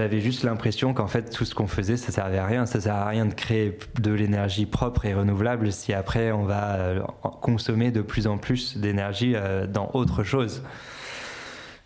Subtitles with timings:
[0.00, 2.94] J'avais juste l'impression qu'en fait tout ce qu'on faisait ça servait à rien, ça sert
[2.94, 7.00] à rien de créer de l'énergie propre et renouvelable si après on va euh,
[7.42, 10.62] consommer de plus en plus d'énergie euh, dans autre chose.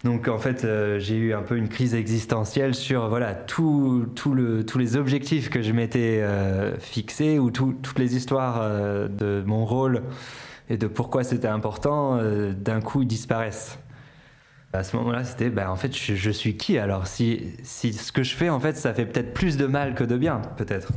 [0.04, 4.78] Donc en fait, euh, j'ai eu un peu une crise existentielle sur voilà tout, tous
[4.78, 6.22] les objectifs que je m'étais
[6.78, 8.60] fixés ou toutes les histoires
[9.08, 10.04] de mon rôle
[10.70, 12.20] et de pourquoi c'était important
[12.52, 13.76] d'un coup disparaissent.
[14.74, 17.06] À ce moment-là, c'était, ben, en fait, je, suis qui alors?
[17.06, 20.02] Si, si ce que je fais, en fait, ça fait peut-être plus de mal que
[20.02, 20.88] de bien, peut-être.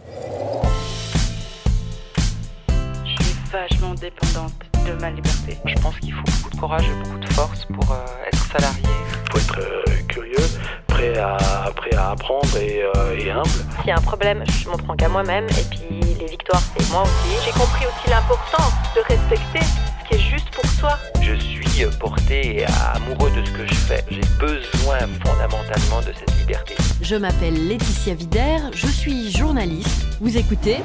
[3.05, 4.53] Je suis vachement dépendante
[4.87, 5.59] de ma liberté.
[5.63, 8.81] Je pense qu'il faut beaucoup de courage et beaucoup de force pour euh, être salarié.
[8.81, 10.47] Il faut être euh, curieux,
[10.87, 11.37] prêt à,
[11.75, 13.47] prêt à apprendre et, euh, et humble.
[13.77, 16.91] S'il y a un problème, je m'en prends qu'à moi-même et puis les victoires, c'est
[16.91, 17.45] moi aussi.
[17.45, 19.59] J'ai compris aussi l'importance de respecter
[20.07, 20.97] qui est juste pour soi.
[21.21, 24.03] Je suis porté amoureux de ce que je fais.
[24.09, 26.75] J'ai besoin fondamentalement de cette liberté.
[27.01, 30.17] Je m'appelle Laetitia Vider, je suis journaliste.
[30.19, 30.77] Vous écoutez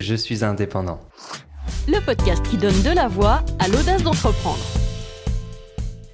[0.00, 1.00] Je suis indépendant.
[1.86, 4.64] Le podcast qui donne de la voix à l'audace d'entreprendre.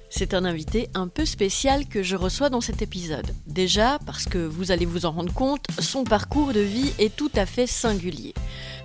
[0.09, 3.33] C'est un invité un peu spécial que je reçois dans cet épisode.
[3.47, 7.31] Déjà parce que vous allez vous en rendre compte, son parcours de vie est tout
[7.35, 8.33] à fait singulier.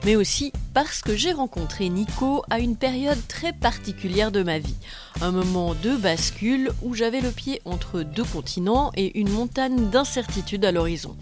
[0.05, 4.77] Mais aussi parce que j'ai rencontré Nico à une période très particulière de ma vie.
[5.21, 10.65] Un moment de bascule où j'avais le pied entre deux continents et une montagne d'incertitude
[10.65, 11.17] à l'horizon.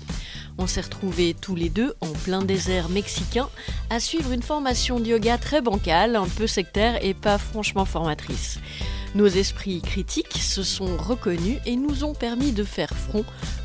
[0.58, 3.48] On s'est retrouvés tous les deux en plein désert mexicain
[3.91, 8.58] à suivre une formation de yoga très bancale, un peu sectaire et pas franchement formatrice.
[9.14, 13.25] Nos esprits critiques se sont reconnus et nous ont permis de faire front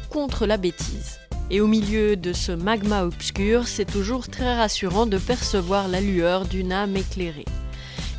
[0.10, 1.19] contre la bêtise.
[1.52, 6.46] Et au milieu de ce magma obscur, c'est toujours très rassurant de percevoir la lueur
[6.46, 7.46] d'une âme éclairée.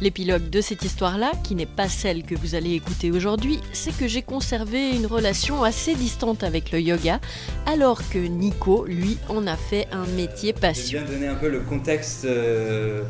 [0.01, 4.09] L'épilogue de cette histoire-là, qui n'est pas celle que vous allez écouter aujourd'hui, c'est que
[4.09, 7.21] j'ai conservé une relation assez distante avec le yoga,
[7.67, 10.99] alors que Nico, lui, en a fait un métier passion.
[10.99, 13.05] Je viens donner un peu le contexte euh,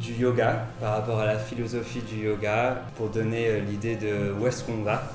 [0.00, 4.46] du yoga par rapport à la philosophie du yoga pour donner euh, l'idée de où
[4.48, 5.12] est-ce qu'on va.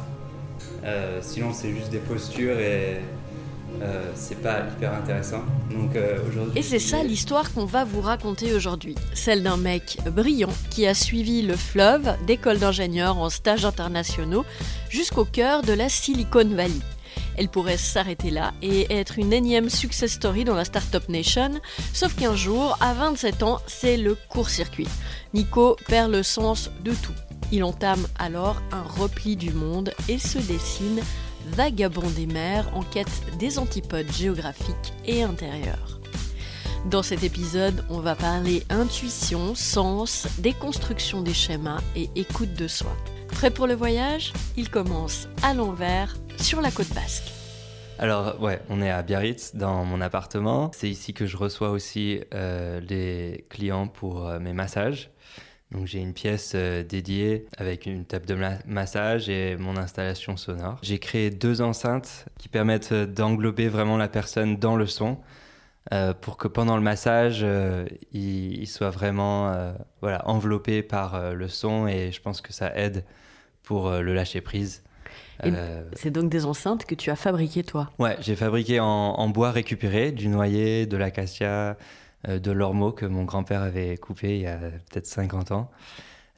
[0.86, 3.02] Euh, sinon, c'est juste des postures et
[3.82, 5.44] euh, c'est pas hyper intéressant.
[5.72, 5.92] Donc
[6.28, 6.59] aujourd'hui.
[6.59, 8.96] Et c'est ça l'histoire qu'on va vous raconter aujourd'hui.
[9.14, 14.46] Celle d'un mec brillant qui a suivi le fleuve d'école d'ingénieurs en stages internationaux
[14.90, 16.80] jusqu'au cœur de la Silicon Valley.
[17.38, 21.52] Elle pourrait s'arrêter là et être une énième success story dans la Startup Nation,
[21.94, 24.88] sauf qu'un jour, à 27 ans, c'est le court-circuit.
[25.34, 27.14] Nico perd le sens de tout.
[27.52, 31.02] Il entame alors un repli du monde et se dessine
[31.47, 36.00] vagabond des mers en quête des antipodes géographiques et intérieurs.
[36.90, 42.96] Dans cet épisode, on va parler intuition, sens, déconstruction des schémas et écoute de soi.
[43.28, 44.34] Prêt pour le voyage?
[44.57, 47.31] Il commence à l'envers sur la côte basque.
[48.00, 50.72] Alors ouais, on est à Biarritz dans mon appartement.
[50.73, 55.12] C'est ici que je reçois aussi euh, les clients pour euh, mes massages.
[55.72, 60.80] Donc j'ai une pièce euh, dédiée avec une table de massage et mon installation sonore.
[60.82, 65.18] J'ai créé deux enceintes qui permettent d'englober vraiment la personne dans le son
[66.22, 67.46] pour que pendant le massage,
[68.14, 73.03] il, soit vraiment voilà, enveloppé par le son et je pense que ça aide
[73.64, 74.84] pour le lâcher prise.
[75.46, 77.90] Euh, c'est donc des enceintes que tu as fabriquées toi?
[78.00, 81.74] Ouais, j'ai fabriqué en, bois récupéré, du noyer, de l'acacia, euh,
[82.28, 85.72] de l'ormeau que mon grand-père avait coupé il y a peut-être 50 ans.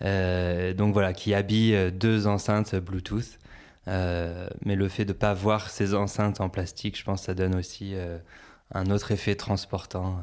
[0.02, 3.40] Euh, donc voilà, qui habille deux enceintes Bluetooth.
[3.88, 7.34] mais le fait de ne pas voir ces enceintes en plastique, je pense que ça
[7.34, 7.96] donne aussi
[8.74, 10.20] un autre effet transportant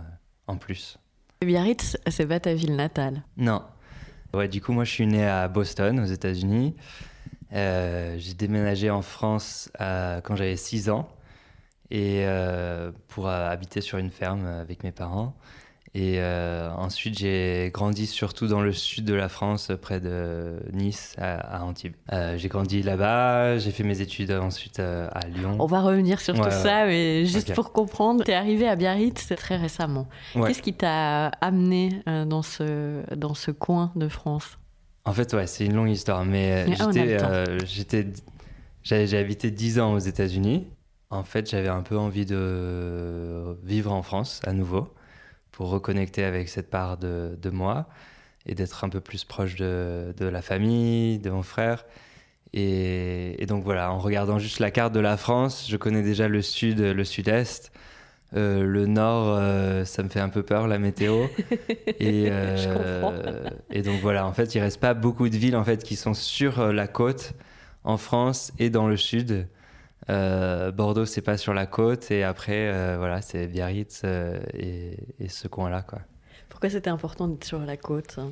[0.47, 0.99] en plus.
[1.43, 3.63] Biarritz, c'est pas ta ville natale Non.
[4.35, 6.77] Ouais, du coup, moi, je suis né à Boston, aux États-Unis.
[7.53, 11.09] Euh, j'ai déménagé en France quand j'avais 6 ans
[11.91, 15.35] et euh, pour habiter sur une ferme avec mes parents.
[15.93, 21.17] Et euh, ensuite, j'ai grandi surtout dans le sud de la France, près de Nice,
[21.19, 21.97] à, Antibes.
[22.37, 25.57] j'ai grandi là-bas, j'ai fait mes études ensuite à Lyon.
[25.59, 29.33] On va revenir sur tout ça, mais juste pour comprendre, tu es arrivé à Biarritz
[29.37, 30.09] très récemment.
[30.35, 34.61] Qu'est-ce qui t'a amené dans, ce, dans ce coin de France?
[35.05, 38.07] En fait, ouais, c'est une longue histoire, mais euh, j'étais,
[38.83, 40.67] j'ai habité 10 ans aux États-Unis.
[41.11, 44.89] En fait, j'avais un peu envie de vivre en France à nouveau
[45.51, 47.89] pour reconnecter avec cette part de, de moi
[48.47, 51.85] et d'être un peu plus proche de, de, la famille, de mon frère.
[52.53, 56.29] Et, et, donc voilà, en regardant juste la carte de la France, je connais déjà
[56.29, 57.73] le sud, le sud-est.
[58.37, 61.27] Euh, le nord, euh, ça me fait un peu peur, la météo.
[61.87, 65.83] et, euh, et donc voilà, en fait, il reste pas beaucoup de villes en fait
[65.83, 67.33] qui sont sur la côte
[67.85, 69.49] en France et dans le sud.
[70.09, 72.11] Euh, Bordeaux, c'est pas sur la côte.
[72.11, 76.01] Et après, euh, voilà, c'est Biarritz euh, et, et ce coin-là, quoi.
[76.49, 78.31] Pourquoi c'était important d'être sur la côte hein?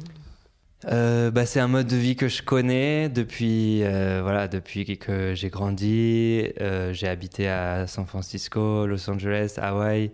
[0.86, 5.50] Euh, bah, c'est un mode de vie que je connais depuis, voilà, depuis que j'ai
[5.50, 6.52] grandi.
[6.92, 10.12] J'ai habité à San Francisco, Los Angeles, Hawaï.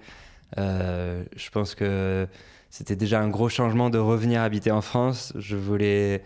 [0.57, 2.27] Je pense que
[2.71, 5.35] c'était déjà un gros changement de revenir habiter en France.
[5.37, 6.23] Je voulais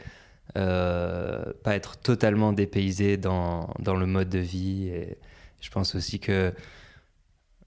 [0.55, 4.89] pas être totalement dépaysé dans, dans le mode de vie.
[4.89, 5.19] Et
[5.61, 6.53] je pense aussi que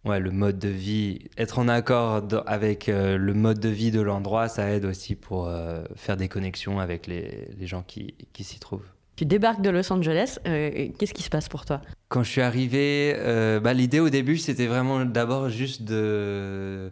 [0.05, 4.01] ouais, le mode de vie, être en accord avec euh, le mode de vie de
[4.01, 8.43] l'endroit, ça aide aussi pour euh, faire des connexions avec les, les gens qui, qui
[8.43, 8.87] s'y trouvent.
[9.15, 11.81] Tu débarques de Los Angeles, euh, qu'est-ce qui se passe pour toi?
[12.07, 16.91] Quand je suis arrivé, euh, bah, l'idée au début, c'était vraiment d'abord juste de,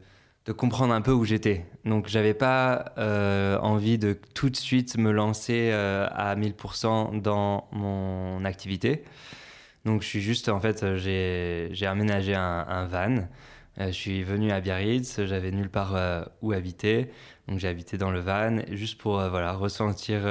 [0.54, 1.66] comprendre un peu où j'étais.
[1.86, 7.68] Donc, j'avais pas euh, envie de tout de suite me lancer euh, à 1000% dans
[7.72, 9.04] mon activité.
[9.86, 13.28] Donc, je suis juste, en fait, j'ai aménagé un, van.
[13.80, 15.96] Euh, je suis venu à Biarritz, j'avais nulle part
[16.42, 17.12] où habiter.
[17.48, 20.22] Donc, j'ai habité dans le van, juste pour voilà, ressentir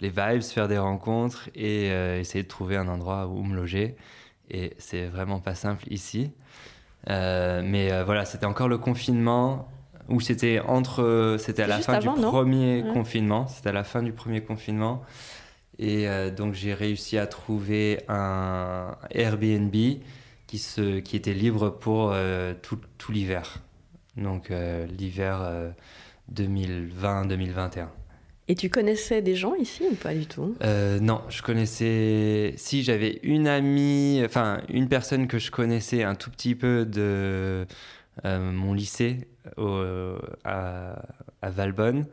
[0.00, 1.86] les vibes, faire des rencontres et
[2.18, 3.96] essayer de trouver un endroit où me loger.
[4.50, 6.30] Et c'est vraiment pas simple ici.
[7.08, 9.68] Euh, mais euh, voilà, c'était encore le confinement
[10.08, 12.92] où c'était entre, c'était à la fin avant, du premier Ouais.
[12.92, 13.46] confinement.
[13.48, 15.02] C'était à la fin du premier confinement.
[15.78, 19.74] Et euh, donc j'ai réussi à trouver un Airbnb
[20.46, 23.62] qui, se, qui était libre pour euh, tout, tout l'hiver.
[24.16, 25.70] Donc euh, l'hiver euh,
[26.32, 27.86] 2020-2021.
[28.48, 30.54] Et tu connaissais des gens ici ou pas du tout?
[30.62, 32.54] Euh, non, je connaissais.
[32.56, 37.66] Si j'avais une amie, enfin une personne que je connaissais un tout petit peu de
[38.24, 39.26] euh, mon lycée
[39.56, 40.14] au-
[40.44, 41.02] à,
[41.42, 42.06] Valbonne,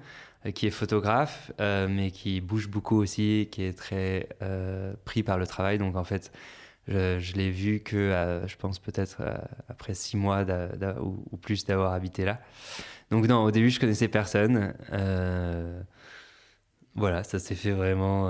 [0.45, 5.21] euh, qui est photographe, euh, mais qui bouge beaucoup aussi, qui est très euh, pris
[5.21, 5.77] par le travail.
[5.77, 6.31] Donc en fait,
[6.87, 9.35] je, je l'ai vu que, euh, je pense peut-être euh,
[9.69, 10.43] après six mois
[11.01, 12.39] ou, plus d'avoir habité là.
[13.11, 14.73] Donc non, au début, je connaissais personne.
[14.91, 15.79] Euh,
[16.95, 18.29] voilà, ça s'est fait vraiment.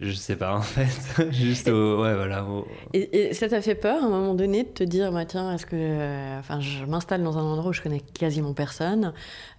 [0.00, 1.28] Je sais pas en fait.
[1.32, 2.02] Juste au.
[2.02, 2.44] Ouais, voilà.
[2.44, 5.24] au- Et, et ça t'a fait peur à un moment donné de te dire, bah,
[5.24, 5.74] tiens, est-ce que.
[5.76, 9.12] euh, Enfin, je m'installe dans un endroit où je connais quasiment personne.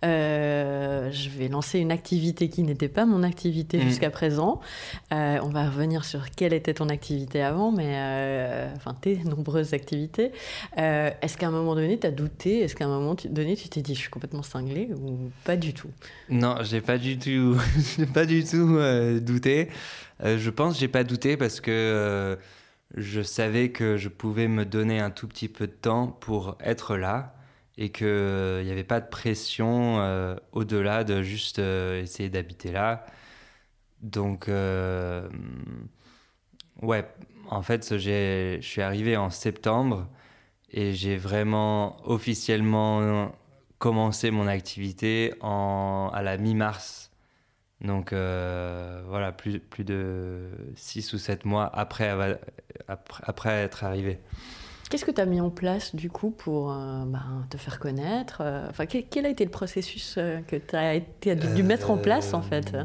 [0.05, 3.81] euh, je vais lancer une activité qui n'était pas mon activité Mm.
[3.81, 4.59] jusqu'à présent.
[5.13, 7.95] Euh, on va revenir sur quelle était ton activité avant, mais.
[8.75, 10.31] enfin, tes nombreuses activités.
[10.77, 12.59] Est-ce qu'à un moment donné, tu as douté?
[12.61, 15.73] Est-ce qu'à un moment donné, tu t'es dit, je suis complètement cinglé ou pas du
[15.73, 15.89] tout?
[16.29, 17.57] Non, j'ai pas du tout,
[17.97, 18.77] j'ai pas du tout
[19.21, 19.69] douté.
[20.23, 22.35] Euh, je pense j'ai pas douté parce que euh,
[22.95, 26.97] je savais que je pouvais me donner un tout petit peu de temps pour être
[26.97, 27.35] là
[27.77, 33.05] et qu'il n'y avait pas de pression euh, au-delà de juste euh, essayer d'habiter là.
[34.01, 35.29] Donc, euh,
[36.81, 37.05] ouais,
[37.49, 40.07] en fait, je suis arrivé en septembre
[40.71, 43.31] et j'ai vraiment officiellement
[43.79, 47.08] commencé mon activité en, à la mi-mars.
[47.81, 52.09] Donc euh, voilà, plus, plus de 6 ou 7 mois après,
[52.87, 54.19] après, après être arrivé.
[54.89, 58.41] Qu'est-ce que tu as mis en place du coup pour euh, ben, te faire connaître
[58.43, 61.91] euh, Enfin, quel, quel a été le processus euh, que tu as, été- dû, mettre
[61.91, 62.75] en place en fait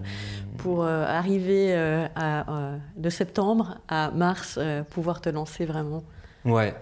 [0.58, 1.74] pour euh, arriver
[2.14, 4.58] à, de septembre à mars,
[4.90, 6.04] pouvoir te lancer vraiment?
[6.44, 6.74] Ouais.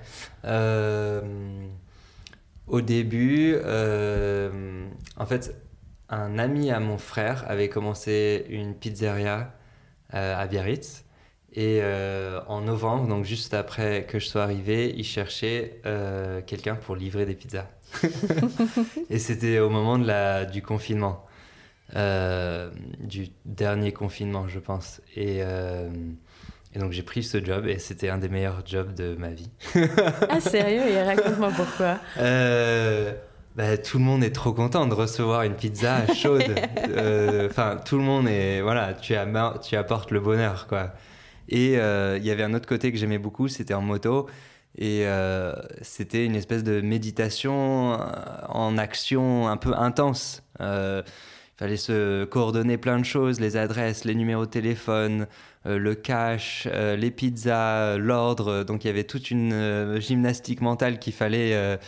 [2.66, 3.56] Au début,
[5.16, 5.54] en fait,
[6.12, 9.54] un ami à mon frère avait commencé une pizzeria
[10.14, 11.04] euh, à Biarritz.
[11.54, 16.76] Et euh, en novembre, donc juste après que je sois arrivé, il cherchait euh, quelqu'un
[16.76, 17.68] pour livrer des pizzas.
[19.10, 21.26] et c'était au moment de la, du confinement,
[21.94, 25.02] du dernier confinement, je pense.
[25.14, 29.28] Et, et donc j'ai pris ce job et c'était un des meilleurs jobs de ma
[29.28, 29.50] vie.
[30.30, 30.88] Ah sérieux?
[30.88, 31.98] Et raconte-moi pourquoi.
[33.54, 36.42] Bah, tout le monde est trop content de recevoir une pizza chaude.
[36.88, 40.92] Euh, Enfin, tout le monde est voilà, tu, apportes le bonheur quoi.
[41.48, 44.26] Et euh, il y avait un autre côté que j'aimais beaucoup, c'était en moto.
[44.76, 47.98] Et euh, c'était une espèce de méditation
[48.48, 50.42] en action un peu intense.
[50.60, 51.04] Il
[51.58, 55.26] fallait se coordonner plein de choses, les adresses, les numéros de téléphone,
[55.64, 58.64] le cash, les pizzas, l'ordre.
[58.64, 61.78] Donc il y avait toute une gymnastique mentale qu'il fallait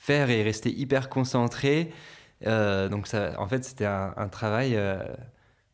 [0.00, 1.92] faire et rester hyper concentré.
[2.46, 4.98] Euh, donc ça, en fait, c'était un, travail euh,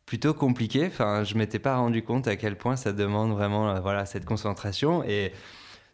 [0.05, 0.87] plutôt compliqué.
[0.87, 4.25] Enfin, je m'étais pas rendu compte à quel point ça demande vraiment euh, voilà cette
[4.25, 5.33] concentration et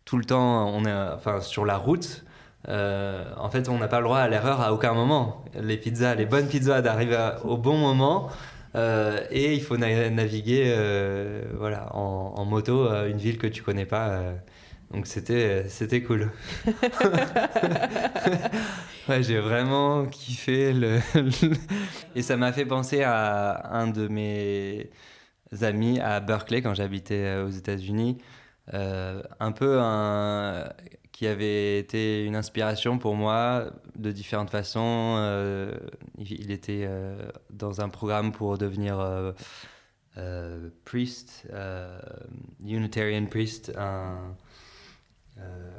[0.05, 2.25] tout le temps on est enfin sur la route.
[2.69, 5.45] en fait, on n'a pas le droit à l'erreur à aucun moment.
[5.55, 8.31] Les pizzas, les bonnes pizzas d'arriver au bon moment.
[8.75, 10.75] Et il faut na- naviguer
[11.59, 14.23] voilà, en, en moto une ville que tu connais pas.
[14.93, 14.97] Euh.
[14.97, 16.31] donc c'était c'était cool.
[19.09, 21.01] ouais, j'ai vraiment kiffé le,
[22.15, 24.91] et ça m'a fait penser à un de mes
[25.61, 28.19] amis à Berkeley quand j'habitais euh, aux États-Unis,
[28.75, 30.65] Euh, un peu un
[31.13, 35.17] qui avait été une inspiration pour moi de différentes façons.
[35.19, 35.77] Euh,
[36.19, 39.33] il, était euh, dans un programme pour devenir euh,
[40.17, 42.01] euh, priest, euh,
[42.65, 44.33] Unitarian priest, un, euh,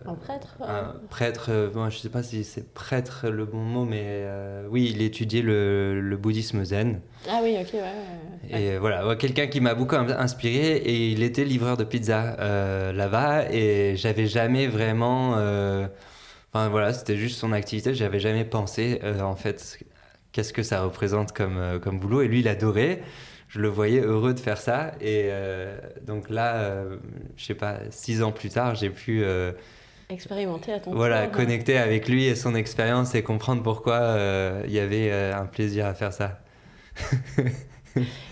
[0.05, 3.85] Un prêtre un prêtre, euh, bon, je sais pas si c'est prêtre le bon mot,
[3.85, 7.01] mais euh, oui, il étudiait le, le bouddhisme zen.
[7.29, 7.81] Ah oui, ok, ouais.
[7.81, 8.59] ouais.
[8.59, 11.83] Et euh, voilà, ouais, quelqu'un qui m'a beaucoup in- inspiré et il était livreur de
[11.85, 15.35] pizza euh, là-bas et j'avais jamais vraiment.
[15.37, 15.87] euh,
[16.53, 19.79] Enfin voilà, c'était juste son activité, j'avais jamais pensé euh, en fait
[20.33, 23.01] qu'est-ce que ça représente comme, euh, comme boulot et lui il adorait.
[23.47, 26.97] Je le voyais heureux de faire ça et euh, donc là, euh,
[27.37, 29.51] je sais pas, six ans plus tard, j'ai pu euh,
[30.13, 31.31] Expérimenter à ton voilà, tour.
[31.37, 35.45] connecter avec lui et son expérience et comprendre pourquoi euh, il y avait euh, un
[35.45, 36.39] plaisir à faire ça.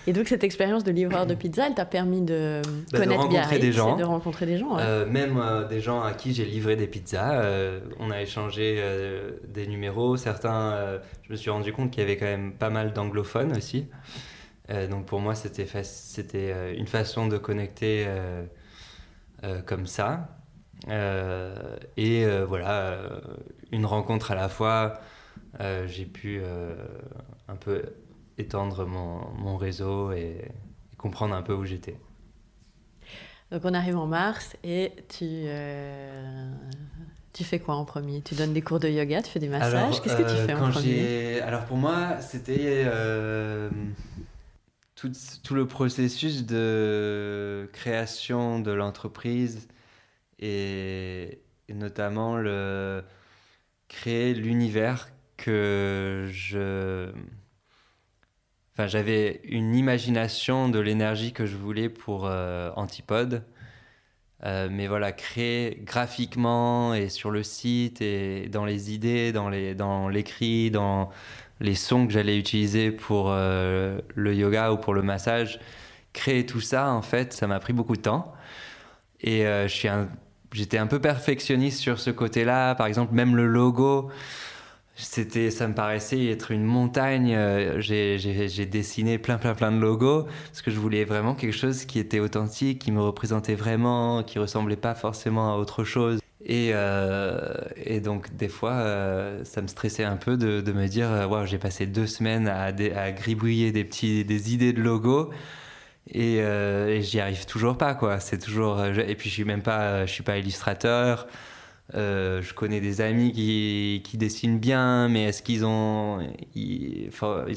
[0.07, 3.21] Et donc cette expérience de livreur de pizza, elle t'a permis de Bah, de connaître
[3.21, 3.95] rencontrer Biarritz des gens.
[3.95, 4.75] de rencontrer des gens.
[4.75, 4.81] ouais.
[4.83, 7.41] Euh, même euh, des gens à qui j'ai livré des pizzas.
[7.43, 10.17] euh, on a échangé euh, des numéros.
[10.17, 13.55] Certains, euh, je me suis rendu compte qu'il y avait quand même pas mal d'anglophones
[13.55, 13.87] aussi.
[14.71, 18.43] Euh, donc pour moi, c'était fa- c'était euh, une façon de connecter euh,
[19.43, 20.39] euh, comme ça.
[20.89, 23.19] Euh, et euh, voilà, euh,
[23.71, 25.01] une rencontre à la fois.
[25.85, 26.41] J'ai pu
[27.47, 27.83] un peu
[28.37, 30.37] étendre mon, mon réseau et,
[30.91, 31.97] et comprendre un peu où j'étais.
[33.51, 36.49] Donc on arrive en mars et tu, euh,
[37.33, 38.21] tu fais quoi en premier?
[38.21, 40.01] Tu donnes des cours de yoga, tu fais des massages?
[40.01, 41.41] Qu'est-ce que tu euh, fais en premier?
[41.41, 43.69] Alors pour moi, c'était euh,
[44.95, 45.11] tout,
[45.43, 49.67] tout le processus de création de l'entreprise
[50.41, 53.03] et, notamment le
[53.89, 57.11] créer l'univers que je...
[58.73, 63.43] Enfin, j'avais une imagination de l'énergie que je voulais pour euh, Antipode.
[64.43, 69.75] Euh, mais voilà, créer graphiquement et sur le site et dans les idées, dans les
[69.75, 71.09] dans l'écrit, dans
[71.59, 75.59] les sons que j'allais utiliser pour euh, le yoga ou pour le massage,
[76.13, 78.33] créer tout ça en fait, ça m'a pris beaucoup de temps.
[79.21, 80.09] Et euh, je suis un-
[80.53, 82.75] j'étais un peu perfectionniste sur ce côté-là.
[82.75, 84.09] Par exemple, même le logo,
[84.95, 87.33] c'était, ça me paraissait être une montagne.
[87.35, 91.85] Euh, J'ai, dessiné plein, plein, plein de logos parce que je voulais vraiment quelque chose
[91.85, 96.19] qui était authentique, qui me représentait vraiment, qui ressemblait pas forcément à autre chose.
[96.43, 100.87] Et, euh, et donc, des fois, euh, ça me stressait un peu de, de me
[100.87, 105.29] dire Waouh, j'ai passé deux semaines à, à gribouiller des, petits, des idées de logos.
[106.07, 108.19] Et, euh, et j'y arrive toujours pas, quoi.
[108.19, 108.79] C'est toujours.
[108.79, 111.27] euh, Et puis, je suis même pas, je suis pas illustrateur.
[111.93, 116.19] Euh, je connais des amis qui, qui dessinent bien, mais est-ce qu'ils ont,
[116.55, 117.09] ils,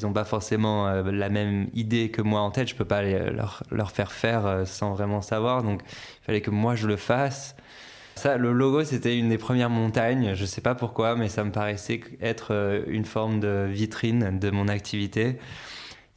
[0.03, 2.67] ont pas forcément euh, la même idée que moi en tête?
[2.67, 5.63] Je peux pas leur, leur faire faire euh, sans vraiment savoir.
[5.63, 7.55] Donc, il fallait que moi je le fasse.
[8.15, 10.35] Ça, le logo, c'était une des premières montagnes.
[10.35, 14.49] Je sais pas pourquoi, mais ça me paraissait être euh, une forme de vitrine de
[14.51, 15.37] mon activité.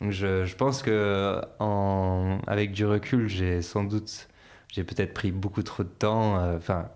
[0.01, 4.29] Je, je pense que en, avec du recul, j'ai sans doute,
[4.73, 6.39] j'ai peut-être pris beaucoup trop de temps.
[6.39, 6.89] euh, Enfin.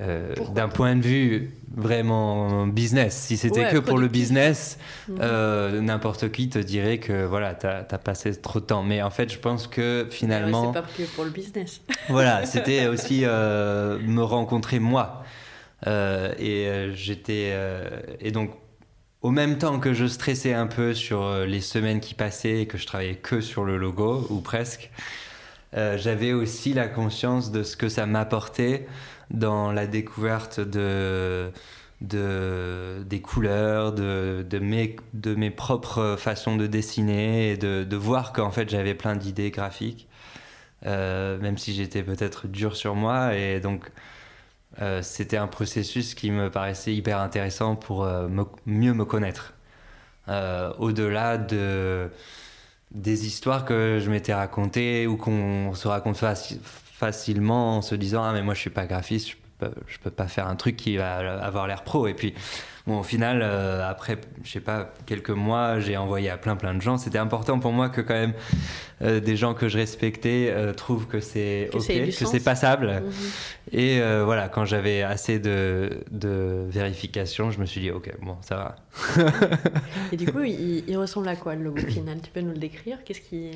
[0.00, 3.16] euh, d'un point de vue vraiment business.
[3.16, 5.16] Si c'était Ouais, que pour le business, Mhm.
[5.20, 8.82] euh, n'importe qui te dirait que voilà, t'as as passé trop de temps.
[8.82, 11.80] Mais en fait, je pense que Ouais, finalement, c'est pas que pour le business.
[12.08, 15.22] voilà, c'était aussi me rencontrer moi.
[15.86, 17.52] Et j'étais
[18.20, 18.50] et donc
[19.22, 22.66] au même temps que je stressais un peu sur euh, les semaines qui passaient et
[22.66, 24.90] que je travaillais que sur le logo ou presque,
[25.76, 28.86] euh, j'avais aussi la conscience de ce que ça m'apportait
[29.30, 31.52] dans la découverte de,
[32.00, 38.32] de des couleurs, de, mes, de mes propres façons de dessiner et de, de voir
[38.32, 40.08] qu'en fait j'avais plein d'idées graphiques,
[40.86, 43.36] euh, même si j'étais peut-être dur sur moi.
[43.36, 43.90] Et donc
[44.80, 48.28] euh, c'était un processus qui me paraissait hyper intéressant pour euh,
[48.66, 49.54] mieux me connaître.
[50.28, 52.10] Euh, Au-delà de,
[52.92, 58.24] des histoires que je m'étais racontées ou qu'on se raconte faci- facilement en se disant
[58.24, 60.96] Ah, mais moi je suis pas graphiste, peux, je peux pas faire un truc qui
[60.96, 62.06] va avoir l'air pro.
[62.06, 62.34] Et puis,
[62.86, 66.74] bon, au final, euh, après, je sais pas, quelques mois, j'ai envoyé à plein plein
[66.74, 66.96] de gens.
[66.98, 68.32] C'était important pour moi que quand même
[69.02, 72.88] euh, des gens que je respectais euh, trouvent que c'est Que ok, que c'est passable.
[72.88, 73.12] Mhm.
[73.72, 78.56] Et voilà, quand j'avais assez de, de vérification, je me suis dit, ok, bon, ça
[78.56, 78.76] va.
[80.12, 82.18] Et du coup, il, il ressemble à quoi le logo final?
[82.20, 82.98] Tu peux nous le décrire?
[83.04, 83.52] Qu'est-ce qui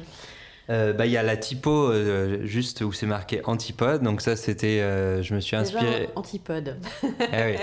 [0.70, 4.02] Euh, bah, il y a la typo euh, juste où c'est marqué antipode.
[4.02, 6.08] Donc ça, c'était, euh, je me suis inspiré.
[6.16, 6.76] antipode.
[7.02, 7.56] Ah oui.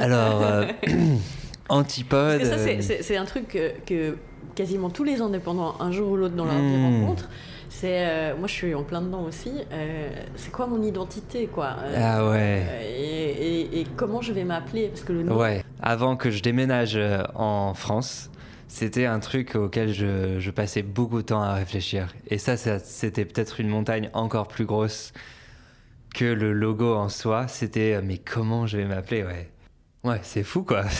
[0.00, 0.64] Alors,
[1.68, 2.38] antipode.
[2.38, 4.16] Parce que ça, c'est- un truc que, que
[4.54, 7.00] quasiment tous les indépendants, un jour ou l'autre dans leur vie, Hmm.
[7.02, 7.28] rencontrent.
[7.70, 9.50] C'est, euh, moi, je suis en plein dedans aussi.
[9.72, 12.62] euh, c'est quoi mon identité, quoi Euh, Ah ouais.
[12.88, 13.30] et,
[13.62, 14.88] et- et comment je vais m'appeler?
[14.88, 15.36] Parce que le nom.
[15.36, 15.64] Ouais.
[15.82, 16.96] Avant que je déménage
[17.34, 18.30] en France,
[18.74, 22.12] c'était un truc auquel je, passais beaucoup de temps à réfléchir.
[22.26, 25.12] Et ça, c'était peut-être une montagne encore plus grosse
[26.12, 27.46] que le logo en soi.
[27.46, 29.48] C'était, euh, mais comment je vais m'appeler Ouais.
[30.02, 30.84] Ouais, c'est fou quoi.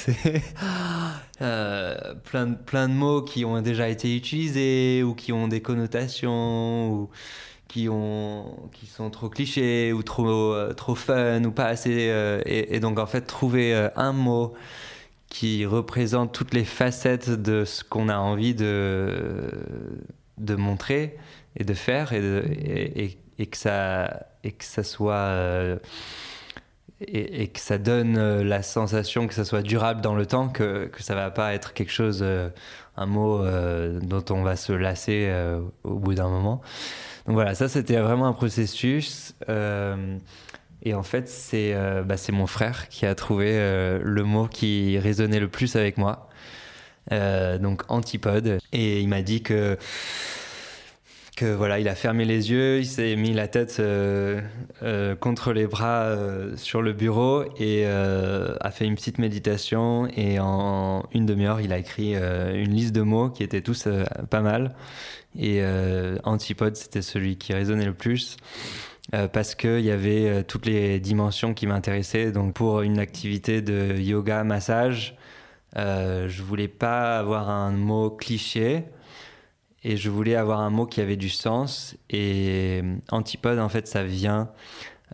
[1.42, 5.60] Euh, plein, de, plein de mots qui ont déjà été utilisés ou qui ont des
[5.60, 7.10] connotations ou
[7.66, 12.12] qui, ont, qui sont trop clichés ou trop, euh, trop fun ou pas assez.
[12.46, 14.54] et, donc en fait, trouver un mot
[15.34, 19.50] qui représente toutes les facettes de ce qu'on a envie de,
[20.38, 21.18] de montrer
[21.56, 23.18] et de faire et,
[23.50, 25.14] que, ça, et que ça soit.
[25.14, 25.76] euh,
[27.00, 30.86] et, que ça donne euh, la sensation que ça soit durable dans le temps, que,
[30.86, 32.48] que ça va pas être quelque chose, euh,
[32.96, 33.44] un mot
[34.02, 35.28] dont on va se lasser
[35.82, 36.60] au bout d'un moment.
[37.26, 39.34] Donc voilà, ça c'était vraiment un processus.
[40.84, 44.46] Et en fait, c'est euh, bah, c'est mon frère qui a trouvé euh, le mot
[44.46, 46.28] qui résonnait le plus avec moi.
[47.12, 48.58] Euh, donc antipode.
[48.72, 49.78] Et il m'a dit que
[51.40, 53.82] voilà, il a fermé les yeux, il s'est mis la tête
[55.20, 56.16] contre les bras
[56.56, 60.08] sur le bureau et a fait une petite méditation.
[60.16, 63.88] Et en une demi-heure, il a écrit une liste de mots qui étaient tous
[64.30, 64.76] pas mal.
[65.36, 65.60] Et
[66.22, 68.36] antipode, c'était celui qui résonnait le plus.
[69.12, 72.32] Euh, parce qu'il y avait euh, toutes les dimensions qui m'intéressaient.
[72.32, 75.16] Donc pour une activité de yoga, massage,
[75.76, 78.84] euh, je voulais pas avoir un mot cliché
[79.82, 81.96] et je voulais avoir un mot qui avait du sens.
[82.08, 84.50] Et euh, antipode, en fait, ça vient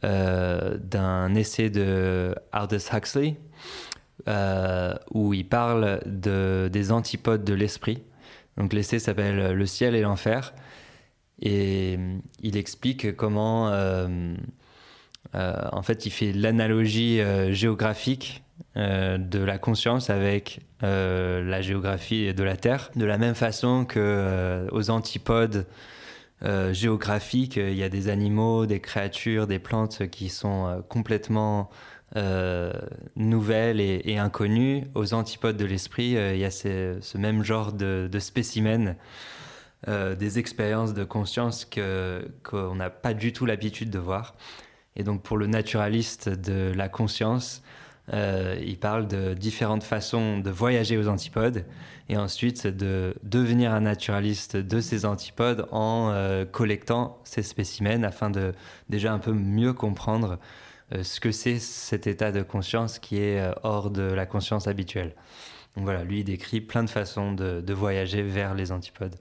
[0.03, 3.37] d'un essai de Aldous Huxley
[5.11, 8.03] où il parle de, des antipodes de l'esprit.
[8.57, 10.55] Donc l'essai s'appelle Le ciel et l'enfer.
[11.41, 14.35] Et euh, il explique comment, euh,
[15.35, 18.43] euh, en fait, il fait l'analogie géographique
[18.77, 22.91] de la conscience avec la géographie de la Terre.
[22.95, 25.67] De la même façon que aux antipodes
[26.43, 31.71] euh, géographiques, il y a des animaux, des créatures, des plantes qui sont complètement
[33.17, 34.85] nouvelles et, inconnues.
[34.95, 38.97] Aux antipodes de l'esprit, il y a ce, ce même genre de, de spécimens.
[39.89, 44.35] Euh, des expériences de conscience que qu'on n'a pas du tout l'habitude de voir.
[44.95, 47.63] Et donc pour le naturaliste de la conscience,
[48.13, 51.65] euh, il parle de différentes façons de voyager aux antipodes
[52.11, 58.29] et ensuite de devenir un naturaliste de ces antipodes en euh, collectant ces spécimens afin
[58.29, 58.53] de
[58.91, 60.39] déjà un peu mieux comprendre
[61.03, 65.15] ce que c'est cet état de conscience qui est hors de la conscience habituelle.
[65.77, 69.15] Donc voilà, lui il décrit plein de façons de, de voyager vers les antipodes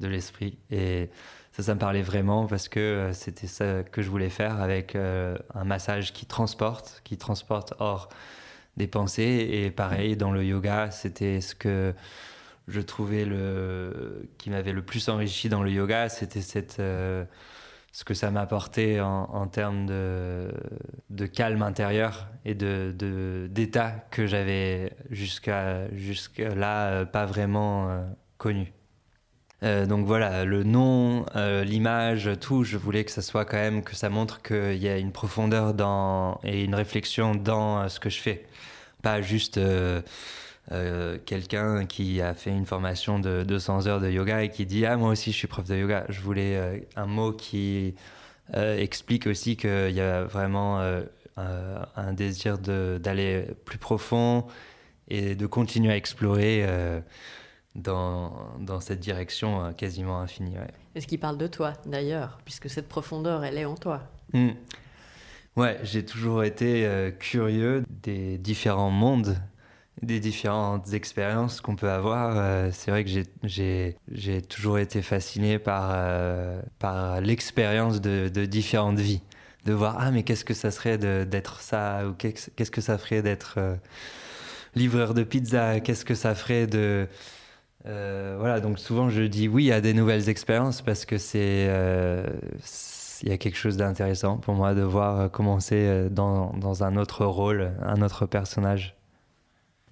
[0.00, 1.10] de l'esprit et
[1.52, 4.94] ça, ça me parlait vraiment parce que euh, c'était ça que je voulais faire avec
[4.94, 8.08] euh, un massage qui transporte, qui transporte hors
[8.76, 9.48] des pensées.
[9.52, 11.94] Et pareil, dans le yoga, c'était ce que
[12.68, 17.24] je trouvais le, qui m'avait le plus enrichi dans le yoga, c'était cette, euh,
[17.90, 20.52] ce que ça m'apportait en, en termes de,
[21.10, 28.06] de calme intérieur et de, d'état que j'avais jusqu'à, euh, pas vraiment
[28.38, 28.72] connu.
[29.62, 33.82] Euh, donc voilà, le nom, euh, l'image, tout, je voulais que ça soit quand même,
[33.82, 38.00] que ça montre qu'il y a une profondeur dans, et une réflexion dans euh, ce
[38.00, 38.46] que je fais.
[39.02, 39.58] Pas juste
[41.26, 44.96] quelqu'un qui a fait une formation de 200 heures de yoga et qui dit Ah,
[44.96, 46.04] moi aussi je suis prof de yoga.
[46.10, 47.94] Je voulais un mot qui
[48.54, 50.80] explique aussi qu'il y a vraiment
[51.38, 54.46] un désir d'aller plus profond
[55.08, 56.66] et de continuer à explorer.
[57.82, 60.56] Dans, dans cette direction euh, quasiment infinie.
[60.56, 60.70] Ouais.
[60.94, 64.50] Est-ce qu'il parle de toi, d'ailleurs, puisque cette profondeur, elle est en toi Mm.
[65.56, 69.36] Ouais, j'ai toujours été euh, curieux des différents mondes,
[70.02, 72.36] des différentes expériences qu'on peut avoir.
[72.36, 73.10] Euh, c'est vrai que
[73.42, 79.20] j'ai- toujours été fasciné par, euh, par l'expérience de, de différentes vies.
[79.66, 83.20] de voir ah mais qu'est-ce que ça serait d'être ça ou qu'est-ce que ça ferait
[83.20, 83.58] d'être
[84.74, 87.08] livreur de pizza, qu'est-ce que ça ferait de
[87.86, 92.26] euh, voilà donc souvent je dis oui à des nouvelles expériences parce que c'est euh,
[93.22, 96.96] il y a quelque chose d'intéressant pour moi de voir commencer euh, dans, dans un
[96.96, 98.96] autre rôle, un autre personnage.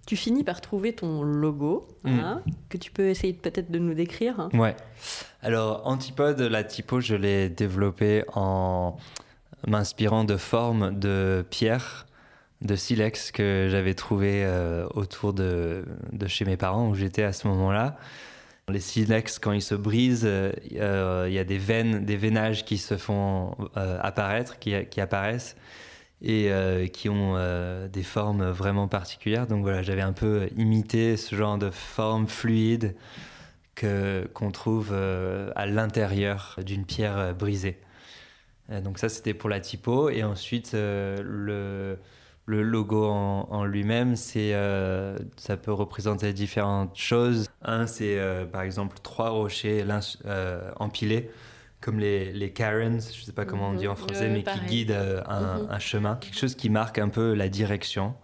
[0.06, 2.20] Tu finis par trouver ton logo, Mm.
[2.20, 4.40] hein, que tu peux essayer peut-être de nous décrire.
[4.40, 4.48] hein.
[4.54, 4.74] Ouais.
[5.42, 8.96] Alors, Antipode, la typo, je l'ai développée en
[9.66, 12.06] m'inspirant de formes de pierres,
[12.62, 15.84] de silex que j'avais trouvées euh, autour de,
[16.26, 17.96] chez mes parents où j'étais à ce moment-là.
[18.68, 22.64] Les silex, quand ils se brisent, euh, euh, il y a des veines, des veinages
[22.64, 25.56] qui se font apparaître, qui, qui apparaissent
[26.20, 26.50] et
[26.92, 27.36] qui ont
[27.86, 29.46] des formes vraiment particulières.
[29.46, 32.96] Donc voilà, j'avais un peu imité ce genre de forme fluide
[33.76, 37.78] que qu'on trouve à l'intérieur d'une pierre brisée.
[38.68, 40.10] Donc ça, c'était pour la typo.
[40.10, 41.98] Et ensuite, le,
[42.48, 47.46] le logo en, en lui-même, c'est euh, ça peut représenter différentes choses.
[47.62, 49.84] Un, c'est euh, par exemple trois rochers
[50.24, 51.30] euh, empilés,
[51.82, 53.96] comme les, les cairns, je sais pas comment on dit en Mhm.
[53.98, 54.62] français, mais pareil.
[54.62, 55.66] qui guident euh, un, Mhm.
[55.70, 56.16] un chemin.
[56.16, 58.14] Quelque chose qui marque un peu la direction.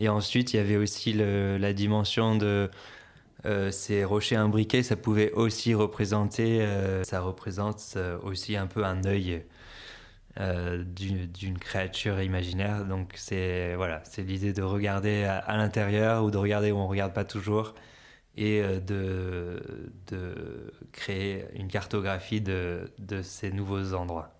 [0.00, 2.68] Et ensuite, il y avait aussi le- la dimension de
[3.70, 6.66] ces rochers imbriqués, ça pouvait aussi représenter,
[7.04, 9.42] ça représente aussi un peu un œil
[10.40, 12.84] euh, d'une créature imaginaire.
[12.86, 16.88] Donc c'est voilà, c'est l'idée de regarder à, à l'intérieur ou de regarder où on
[16.88, 17.74] regarde pas toujours
[18.36, 24.32] et euh, de, de créer une cartographie de, de ces nouveaux endroits.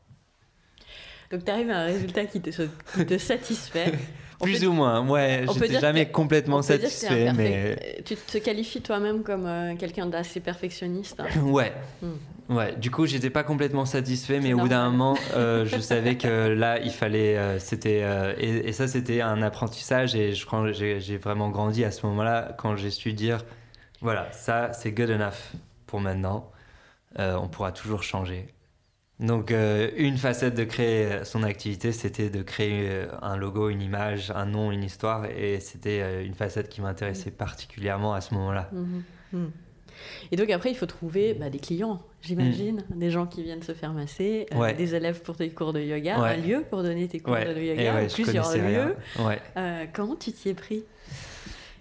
[1.30, 3.92] Donc tu arrives à un résultat qui te, qui te satisfait.
[4.42, 9.22] Plus peut- ou moins, ouais, j'étais jamais que- complètement satisfait, mais Tu te qualifies toi-même
[9.22, 11.20] comme euh, quelqu'un d'assez perfectionniste.
[11.20, 11.28] hein.
[11.42, 11.72] Ouais.
[12.02, 12.14] Hmm.
[12.50, 16.16] Ouais, du coup, j'étais pas complètement satisfait, mais au bout d'un moment, euh, je savais
[16.18, 17.38] que là, il fallait.
[17.38, 21.48] euh, c'était euh, et, et ça, c'était un apprentissage, et je crois que j'ai vraiment
[21.48, 23.44] grandi à ce moment-là quand j'ai su dire
[24.02, 25.52] voilà, ça, c'est good enough
[25.86, 26.50] pour maintenant.
[27.16, 28.48] On pourra toujours changer.
[29.20, 29.50] Donc,
[29.96, 34.72] une facette de créer son activité, c'était de créer un logo, une image, un nom,
[34.72, 38.68] une histoire, et c'était une facette qui m'intéressait particulièrement à ce moment-là.
[38.72, 39.02] Mhm.
[39.32, 39.50] Mhm.
[40.32, 43.72] Et donc après, il faut trouver bah, des clients, j'imagine, des gens qui viennent se
[43.72, 44.58] faire masser, euh.
[44.58, 44.74] Ouais.
[44.74, 46.28] des élèves pour tes cours de yoga, Ouais.
[46.30, 48.96] un lieu pour donner tes cours de yoga, je plusieurs lieux.
[49.56, 50.84] Euh, comment tu t'y es pris?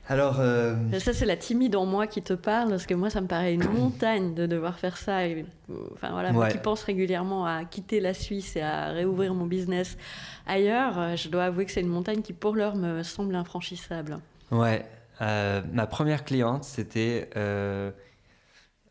[0.10, 3.22] Alors, euh, Ça, c'est la timide en moi qui te parle, parce que moi, ça
[3.22, 5.26] me paraît une montagne de devoir faire ça.
[5.26, 5.46] Et,
[5.94, 9.98] enfin, voilà, moi qui pense régulièrement à quitter la Suisse et à réouvrir mon business
[10.46, 14.18] ailleurs, euh, je dois avouer que c'est une montagne qui, pour l'heure, me semble infranchissable.
[14.52, 14.86] Ouais,
[15.22, 17.92] euh, ma première cliente, c'était euh,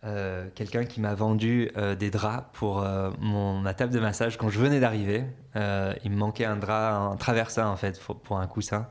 [0.05, 2.85] euh, quelqu'un qui m'a vendu des draps pour
[3.21, 5.25] mon, ma table de massage quand je venais d'arriver.
[5.55, 8.89] Il me manquait un drap, un traversin en fait, pour, un coussin.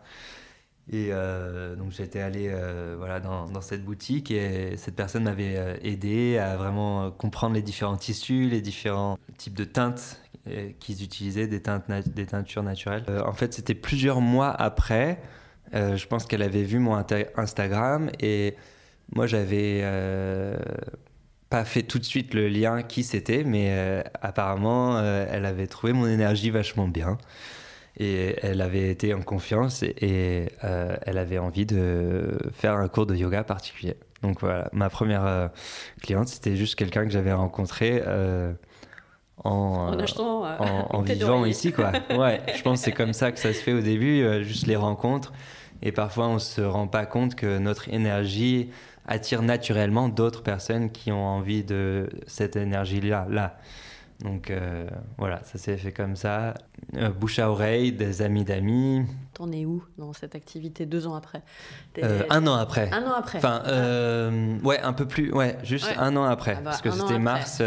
[0.92, 1.12] Et
[1.78, 2.54] donc j'étais allé
[2.98, 8.50] voilà, dans, cette boutique et cette personne m'avait aidé à vraiment comprendre les différents tissus,
[8.50, 10.22] les différents types de teintes
[10.80, 13.06] qu'ils utilisaient, des, teintures naturelles.
[13.26, 15.22] En fait, c'était plusieurs mois après.
[15.74, 17.02] Euh, je pense qu'elle avait vu mon
[17.36, 18.56] Instagram et
[19.14, 20.58] moi j'avais euh,
[21.50, 25.68] pas fait tout de suite le lien qui c'était, mais euh, apparemment euh, elle avait
[25.68, 27.18] trouvé mon énergie vachement bien
[27.98, 33.06] et elle avait été en confiance et, et, elle avait envie de faire un cours
[33.06, 33.96] de yoga particulier.
[34.22, 35.50] Donc voilà, ma première
[36.02, 38.02] cliente c'était juste quelqu'un que j'avais rencontré
[39.44, 41.92] en, En achetant euh, en, vivant ici, quoi.
[42.12, 44.68] Ouais, je pense que c'est comme ça que ça se fait au début, euh, juste
[44.68, 45.34] les rencontres.
[45.82, 48.70] Et parfois, on se rend pas compte que notre énergie
[49.08, 53.28] attire naturellement d'autres personnes qui ont envie de cette énergie-là.
[53.30, 53.58] Là.
[54.24, 56.54] Donc euh, voilà, ça s'est fait comme ça.
[56.96, 59.06] Euh, bouche à oreille, des amis d'amis.
[59.34, 61.42] T'en es où dans cette activité deux ans après?
[62.04, 62.90] Euh, un an après.
[62.92, 63.40] Un an après.
[63.40, 65.98] Enfin, euh, ouais, un peu plus, ouais, juste Ouais.
[65.98, 66.54] un an après.
[66.58, 67.62] Ah bah, parce que c'était mars.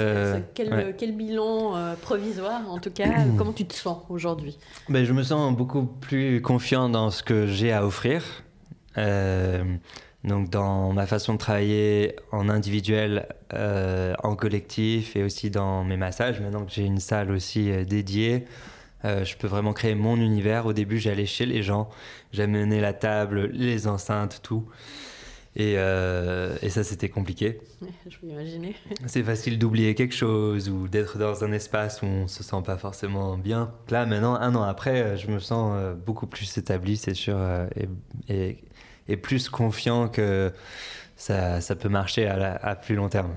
[0.55, 0.95] Quel, ouais.
[0.97, 4.59] quel bilan provisoire, en tout cas Comment tu te sens aujourd'hui?
[4.89, 8.23] Ben, je me sens beaucoup plus confiant dans ce que j'ai à offrir.
[10.25, 15.99] Donc dans ma façon de travailler en individuel, euh, en collectif et aussi dans mes
[15.99, 16.41] massages.
[16.41, 18.47] Maintenant que j'ai une salle aussi euh, dédiée,
[19.05, 20.65] euh, je peux vraiment créer mon univers.
[20.65, 21.91] Au début, j'allais chez les gens,
[22.33, 24.67] j'amenais la table, les enceintes, tout.
[25.57, 27.61] Et, et ça, c'était compliqué.
[28.09, 28.75] Je peux imaginer.
[29.07, 32.77] C'est facile d'oublier quelque chose ou d'être dans un espace où on se sent pas
[32.77, 33.73] forcément bien.
[33.89, 37.39] Là, maintenant, un an après, je me sens beaucoup plus établi, c'est sûr,
[37.77, 37.89] et,
[38.29, 38.65] et,
[39.09, 40.53] et plus confiant que
[41.17, 43.35] ça, ça peut marcher à, la- à plus long terme.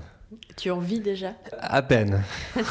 [0.56, 1.32] Tu en vis déjà?
[1.58, 2.22] À peine.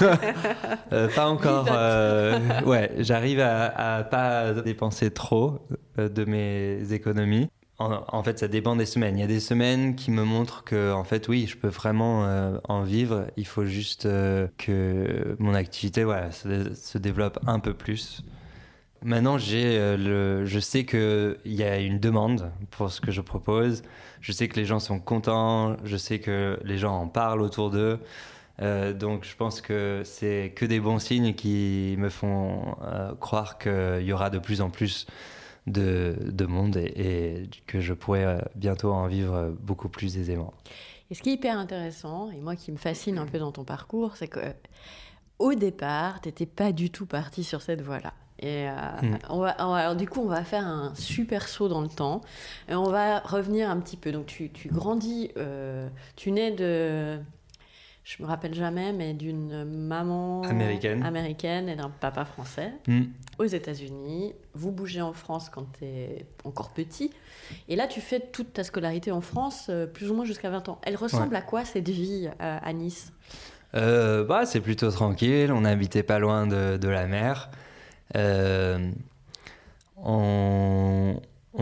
[0.94, 1.68] Euh, pas encore.
[1.70, 5.60] euh, ouais, j'arrive à, à pas dépenser trop
[6.00, 7.50] euh, de mes économies.
[7.80, 9.18] En, en fait, ça dépend des semaines.
[9.18, 12.26] Il y a des semaines qui me montrent que, en fait, oui, je peux vraiment
[12.26, 13.28] euh, en vivre.
[13.38, 14.04] Il faut juste
[14.58, 18.22] que mon activité, voilà, se, se développe un peu plus.
[19.04, 23.22] Maintenant, j'ai euh, le, je sais qu'il y a une demande pour ce que je
[23.22, 23.84] propose.
[24.22, 25.78] Je sais que les gens sont contents.
[25.84, 28.00] Je sais que les gens en parlent autour d'eux.
[28.62, 33.60] Euh, donc, je pense que c'est que des bons signes qui me font euh, croire
[33.60, 35.06] qu'il y aura de plus en plus
[35.68, 40.54] de, de monde et, que je pourrai bientôt en vivre beaucoup plus aisément.
[41.12, 43.64] Et ce qui est hyper intéressant, et moi qui me fascine un peu dans ton
[43.64, 44.40] parcours, c'est que
[45.40, 48.14] au départ, tu n'étais pas du tout parti sur cette voie-là.
[48.40, 48.72] Et euh,
[49.02, 49.18] Mm.
[49.30, 52.22] on va, on alors du coup, on va faire un super saut dans le temps
[52.70, 54.12] et on va revenir un petit peu.
[54.12, 57.18] Donc tu, tu grandis, euh, tu nais de,
[58.04, 61.04] je me rappelle jamais, mais d'une maman Américaine.
[61.04, 63.06] américaine et d'un papa français Hmm.
[63.40, 64.34] aux États-Unis.
[64.54, 67.12] Vous bougez en France quand tu es encore petit.
[67.68, 70.70] Et là, tu fais toute ta scolarité en France, euh, plus ou moins jusqu'à 20
[70.70, 70.80] ans.
[70.84, 73.12] Elle ressemble à quoi cette vie à Nice?
[73.76, 75.52] Euh, bah, c'est plutôt tranquille.
[75.52, 77.50] On habitait pas loin de, de la mer.
[78.16, 78.92] Euh,
[79.98, 81.20] on,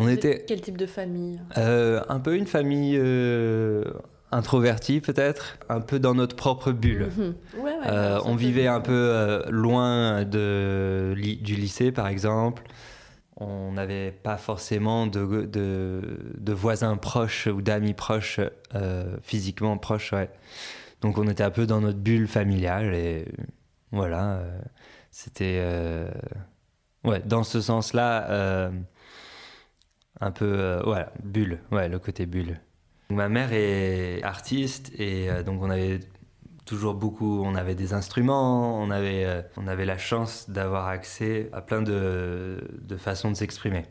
[0.07, 1.39] était Quel type de famille?
[1.57, 3.83] Euh, un peu une famille euh,
[4.31, 7.09] introvertie, peut-être, un peu dans notre propre bulle.
[7.17, 7.35] Mhm.
[7.57, 12.07] Ouais, ouais, Euh, ça on vivait un peu euh, loin de, li- du lycée, par
[12.07, 12.63] exemple.
[13.37, 16.01] On n'avait pas forcément de, de,
[16.37, 18.39] de voisins proches ou d'amis proches,
[18.75, 20.29] euh, physiquement proches, ouais.
[21.01, 23.25] Donc on était un peu dans notre bulle familiale et
[23.91, 24.39] voilà,
[25.15, 25.59] c'était...
[25.59, 26.11] euh,
[27.05, 28.69] ouais, dans ce sens-là, euh,
[30.19, 30.45] un peu...
[30.45, 32.59] euh, voilà, bulle, ouais, le côté bulle.
[33.09, 36.01] Ma mère est artiste et donc on avait
[36.65, 41.61] toujours beaucoup, on avait des instruments, on avait, on avait la chance d'avoir accès à
[41.61, 43.85] plein de, de façons de s'exprimer.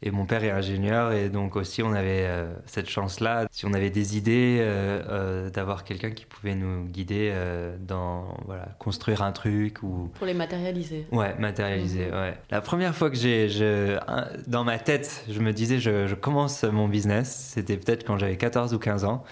[0.00, 3.72] Et mon père est ingénieur et donc aussi on avait euh, cette chance-là, si on
[3.72, 7.34] avait des idées, euh, euh, d'avoir quelqu'un qui pouvait nous guider
[7.80, 11.06] dans voilà, construire un truc ou Pour les matérialiser.
[11.10, 12.38] Ouais, matérialisé, ouais.
[12.50, 13.98] La première fois que j'ai, je,
[14.46, 18.36] dans ma tête, je me disais, je, je commence mon business, c'était peut-être quand j'avais
[18.36, 19.24] 14 ou 15 ans.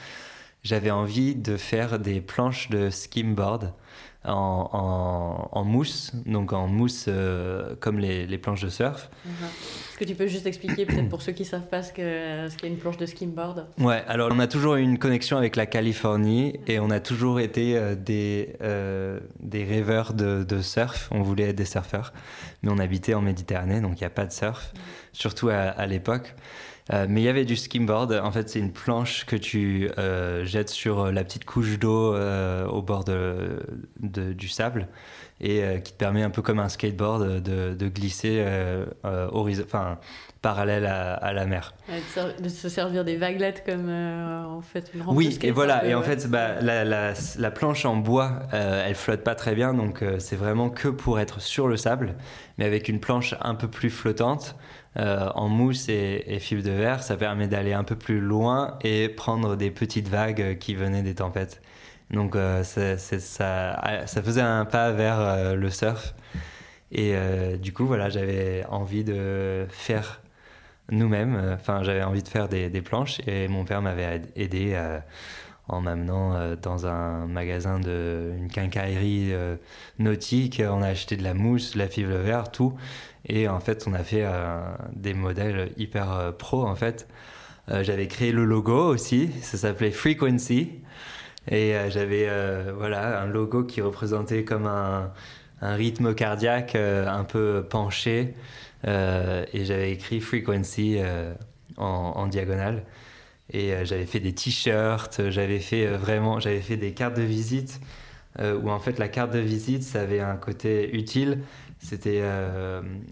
[0.64, 3.72] J'avais envie de faire des planches de skimboard
[4.24, 9.08] en, en, en mousse, donc en mousse euh, comme les, les planches de surf.
[9.24, 9.32] Mhm.
[9.32, 12.50] Est-ce que tu peux juste expliquer, peut-être pour ceux qui ne savent pas ce qu'est
[12.50, 13.66] ce qu'est une planche de skimboard?
[13.78, 17.40] Ouais, alors on a toujours eu une connexion avec la Californie et on a toujours
[17.40, 21.08] été euh, des, euh, des rêveurs de, de surf.
[21.12, 22.12] On voulait être des surfeurs,
[22.62, 24.72] mais on habitait en Méditerranée, donc il n'y a pas de surf,
[25.12, 26.34] surtout à, à l'époque.
[26.92, 28.12] Euh, mais il y avait du skimboard.
[28.12, 32.66] En fait, c'est une planche que tu euh, jettes sur la petite couche d'eau euh,
[32.68, 33.60] au bord de,
[34.00, 34.88] de- du sable
[35.40, 39.28] et euh, qui te permet un peu comme un skateboard de, de glisser euh, euh,
[39.30, 39.98] horizo- enfin,
[40.42, 41.74] parallèle à- à la mer.
[42.42, 45.84] De se servir des vaguelettes comme euh, en fait une rampe Oui, et voilà.
[45.86, 49.54] Et en fait, bah, la, la- la planche en bois, euh, elle flotte pas très
[49.54, 52.14] bien, donc euh, c'est vraiment que pour être sur le sable,
[52.58, 54.56] mais avec une planche un peu plus flottante,
[54.98, 59.10] en mousse et, et fibre de verre, ça permet d'aller un peu plus loin et
[59.10, 61.60] prendre des petites vagues qui venaient des tempêtes.
[62.10, 66.14] Donc c'est- ça, ça faisait un pas vers le surf.
[66.92, 67.14] Et
[67.60, 70.22] du coup, voilà, j'avais envie de faire
[70.90, 71.36] nous-mêmes.
[71.36, 74.98] euh, Enfin, j'avais envie de faire des, planches et mon père m'avait aidé euh,
[75.68, 79.32] en m'amenant euh, dans un magasin de une quincaillerie
[79.98, 80.62] nautique.
[80.68, 82.74] On a acheté de la mousse, de la fibre de verre, tout.
[83.28, 84.24] Et en fait, on a fait
[84.92, 87.08] des modèles hyper pro en fait.
[87.68, 89.32] J'avais créé le logo aussi.
[89.42, 90.70] Ça s'appelait Frequency.
[91.50, 92.28] Et j'avais
[92.70, 95.10] voilà un logo qui représentait comme un,
[95.60, 98.36] rythme cardiaque un peu penché.
[98.86, 101.34] Euh, et j'avais écrit Frequency euh,
[101.76, 102.84] en, diagonale.
[103.50, 107.80] Et euh, j'avais fait des t-shirts, j'avais fait vraiment, j'avais fait des cartes de visite
[108.38, 111.38] où en fait la carte de visite, ça avait un côté utile.
[111.78, 112.22] C'était,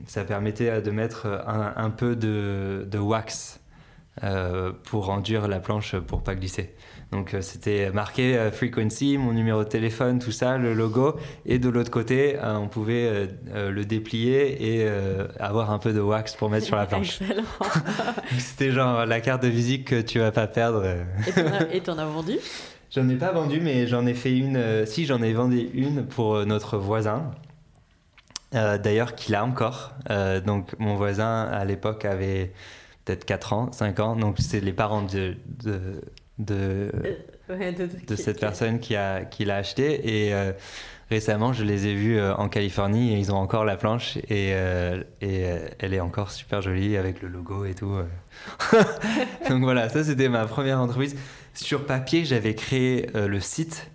[0.07, 3.59] ça permettait de mettre un, peu de, de wax
[4.83, 6.75] pour enduire la planche pour pas glisser.
[7.13, 11.59] Donc euh, c'était marqué euh, frequency, mon numéro de téléphone, tout ça, le logo, et
[11.59, 14.89] de l'autre côté, euh, on pouvait le déplier et
[15.39, 17.21] avoir un peu de wax pour mettre sur la planche.
[18.39, 20.85] C'était genre la carte de visite que tu vas pas perdre.
[21.73, 22.39] Et t'en as- as vendu?
[22.91, 24.57] J'en ai pas vendu, mais j'en ai fait une.
[24.57, 27.31] euh, si, j'en ai vendu une pour notre voisin.
[28.55, 29.93] Euh, D'ailleurs, qu'il a encore.
[30.11, 32.53] Euh, donc, mon voisin, à l'époque, avait
[33.05, 34.15] peut-être 4 ans, 5 ans.
[34.17, 36.01] Donc, c'est les parents de, de,
[36.39, 36.91] de,
[37.49, 40.53] Ouais, de, de cette personne qui a qui l'a acheté et euh,
[41.11, 44.53] récemment je les ai vus euh, en Californie et ils ont encore la planche et,
[44.55, 47.93] euh, et euh, elle est encore super jolie avec le logo et tout.
[47.93, 48.05] euh.
[49.51, 51.17] Donc voilà, ça c'était ma première entreprise.
[51.55, 53.91] Sur papier, j'avais créé euh, le site.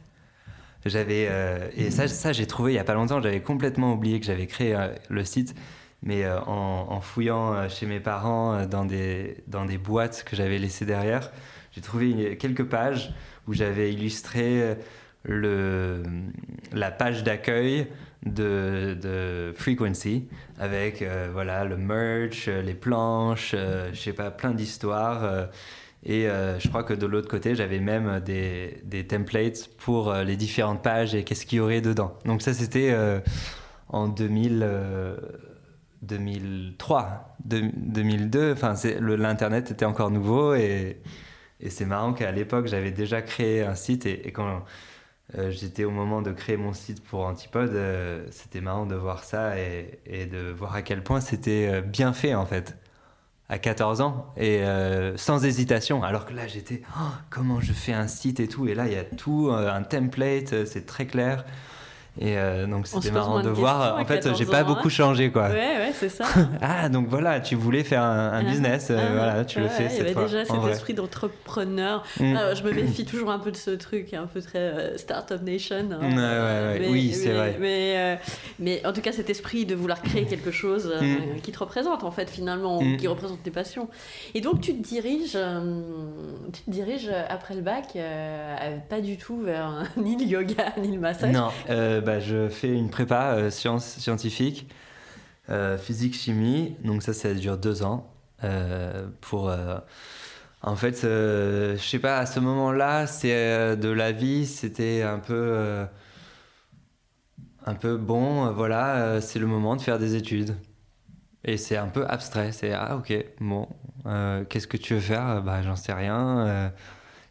[0.86, 3.22] J'avais euh, et ça, ça j'ai trouvé il y a pas longtemps.
[3.22, 5.56] J'avais complètement oublié que j'avais créé euh, le site,
[6.04, 10.24] mais euh, en, en fouillant euh, chez mes parents euh, dans des dans des boîtes
[10.26, 11.32] que j'avais laissées derrière,
[11.72, 13.14] j'ai trouvé quelques pages
[13.48, 14.76] où j'avais illustré
[15.30, 16.04] euh,
[16.74, 17.88] la page d'accueil
[18.26, 20.28] de, de Frequency
[20.60, 25.48] avec euh, voilà le merch, euh, les planches, euh, je sais pas plein d'histoires.
[26.06, 26.28] et
[26.60, 31.24] je crois que de l'autre côté, j'avais même des, templates pour les différentes pages et
[31.24, 32.18] qu'est-ce qu'il y aurait dedans.
[32.26, 32.96] Donc ça, c'était
[33.90, 35.18] en 2000, euh,
[36.04, 38.54] 2003, deux- 2002.
[38.54, 40.98] Enfin, l'internet était encore nouveau et,
[41.60, 44.64] et c'est marrant qu'à l'époque, j'avais déjà créé un site et, quand
[45.38, 49.24] euh, j'étais au moment de créer mon site pour Antipode, euh, c'était marrant de voir
[49.24, 52.78] ça et, de voir à quel point c'était euh, bien fait en fait
[53.50, 54.62] à 14 ans et
[55.16, 56.04] sans hésitation.
[56.04, 58.68] Alors que là, j'étais, Oh, comment je fais un site et tout.
[58.68, 61.46] Et là, il y a tout, un template, c'est très clair.
[62.22, 63.98] Et euh, donc, c'était marrant de voir.
[63.98, 64.92] En fait, 14 j'ai pas ans, beaucoup hein.
[64.92, 65.48] changé, quoi.
[65.50, 66.26] Ouais, ouais, c'est ça.
[66.62, 69.86] Ah, donc voilà, tu voulais faire un, un Ah, business, euh, voilà, tu le fais
[69.92, 70.72] Il y avait déjà cet vrai.
[70.72, 72.04] esprit d'entrepreneur.
[72.20, 72.36] Mm.
[72.56, 75.76] Je me méfie toujours un peu de ce truc, un peu très euh, Startup Nation.
[75.92, 76.00] hein.
[76.02, 76.78] Ouais, ouais, ouais.
[76.82, 77.56] Mais- Oui, c'est vrai.
[77.60, 78.16] Mais, euh,
[78.60, 81.40] mais en tout cas, cet esprit de vouloir créer quelque chose Mm.
[81.42, 82.98] qui te représente, en fait, finalement, ou Mm.
[82.98, 83.88] qui représente tes passions.
[84.36, 85.38] Et donc, tu te diriges,
[86.54, 87.98] tu te diriges après le bac,
[88.90, 91.32] pas du tout vers ni le yoga, ni le massage.
[91.32, 91.50] Non,
[92.02, 94.70] bah, je fais une prépa euh, sciences scientifiques,
[95.50, 96.76] euh, physique, chimie.
[96.84, 98.08] Donc ça, ça dure deux ans.
[98.44, 99.80] euh, pour, euh,
[100.64, 105.04] en fait, euh, je sais pas, à ce moment-là, c'est euh, de la vie, c'était
[105.04, 105.86] un peu, euh,
[107.66, 108.48] un peu bon.
[108.48, 110.56] euh, voilà, euh, c'est le moment de faire des études.
[111.46, 112.52] Et c'est un peu abstrait.
[112.54, 113.68] C'est ah ok, bon,
[114.08, 115.42] euh, qu'est-ce que tu veux faire?
[115.44, 116.72] Bah j'en sais rien.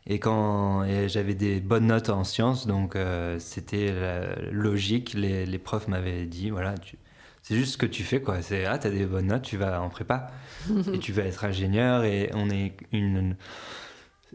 [0.09, 5.14] Euh, et quand j'avais des bonnes notes en sciences, donc euh, c'était la- logique.
[5.14, 6.99] Les, les profs m'avaient dit voilà, tu-
[7.42, 8.42] c'est juste ce que tu fais quoi.
[8.42, 10.31] C'est ah t'as des bonnes notes, tu vas en prépa
[10.92, 12.05] et tu vas être ingénieur.
[12.05, 13.37] Et on est une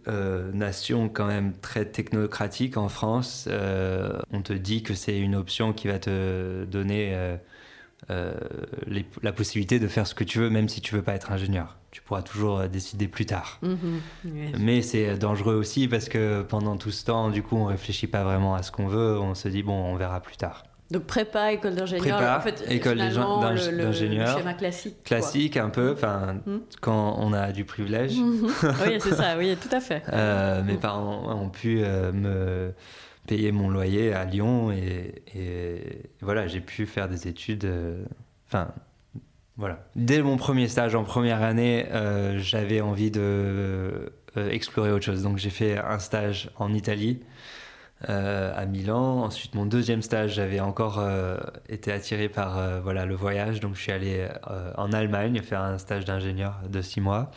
[0.07, 3.45] euh, nation quand même très technocratique en France.
[3.49, 7.13] Euh, on te dit que c'est une option qui va te donner
[8.09, 11.01] euh, euh, les- la possibilité de faire ce que tu veux, même si tu veux
[11.01, 11.77] pas être ingénieur.
[11.91, 13.59] Tu pourras toujours euh, décider plus tard.
[13.61, 13.77] Mhm.
[14.25, 14.51] Ouais.
[14.59, 18.23] Mais c'est dangereux aussi parce que pendant tout ce temps, du coup, on réfléchit pas
[18.23, 19.19] vraiment à ce qu'on veut.
[19.19, 20.63] On se dit, bon, on verra plus tard.
[20.91, 24.37] Donc prépa, école d'ingénieur, Prépa, en fait, école d'ingénieur.
[24.37, 24.95] schéma classique.
[24.97, 25.03] quoi.
[25.17, 26.57] Classique un peu, enfin, Hmm.
[26.81, 28.13] quand on a du privilège.
[28.19, 30.03] Oui, c'est ça, oui, tout à fait.
[30.11, 32.73] Euh, mes parents ont pu euh, me
[33.27, 35.23] payer mon loyer à Lyon et,
[36.21, 37.65] voilà, j'ai pu faire des études.
[37.65, 38.03] euh,
[38.47, 38.71] Enfin,
[39.57, 39.85] voilà.
[39.95, 45.23] Dès mon premier stage en première année, euh, j'avais envie de euh, explorer autre chose.
[45.23, 47.21] Donc j'ai fait un stage en Italie.
[48.05, 49.23] à Milan.
[49.23, 51.01] Ensuite, mon deuxième stage, j'avais encore
[51.69, 53.61] été attiré par voilà, le voyage.
[53.61, 54.27] Donc, je suis allé
[54.77, 57.31] en Allemagne faire un stage d'ingénieur de six mois.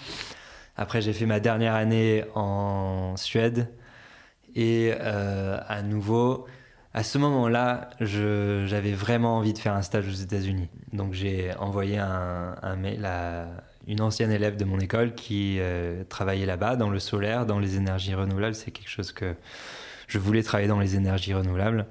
[0.77, 3.69] Après, j'ai fait ma dernière année en Suède.
[4.57, 6.47] Et euh, à nouveau,
[6.95, 10.69] à ce moment-là, j'avais vraiment envie de faire un stage aux États-Unis.
[10.93, 12.77] Donc j'ai envoyé un, un
[13.87, 17.77] une ancienne élève de mon école qui euh, travaillait là-bas, dans le solaire, dans les
[17.77, 18.55] énergies renouvelables.
[18.55, 19.35] C'est quelque chose que
[20.09, 21.87] je voulais travailler dans les énergies renouvelables.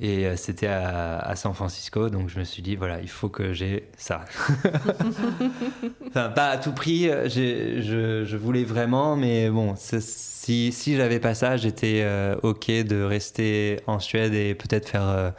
[0.00, 3.28] Et euh, c'était à, à San Francisco, donc je me suis dit, voilà, il faut
[3.28, 4.24] que j'ai ça.
[6.08, 11.20] enfin, pas à tout prix, euh, je, je voulais vraiment, mais bon, si, si j'avais
[11.20, 15.30] pas ça, j'étais euh, OK de rester en Suède et peut-être faire euh,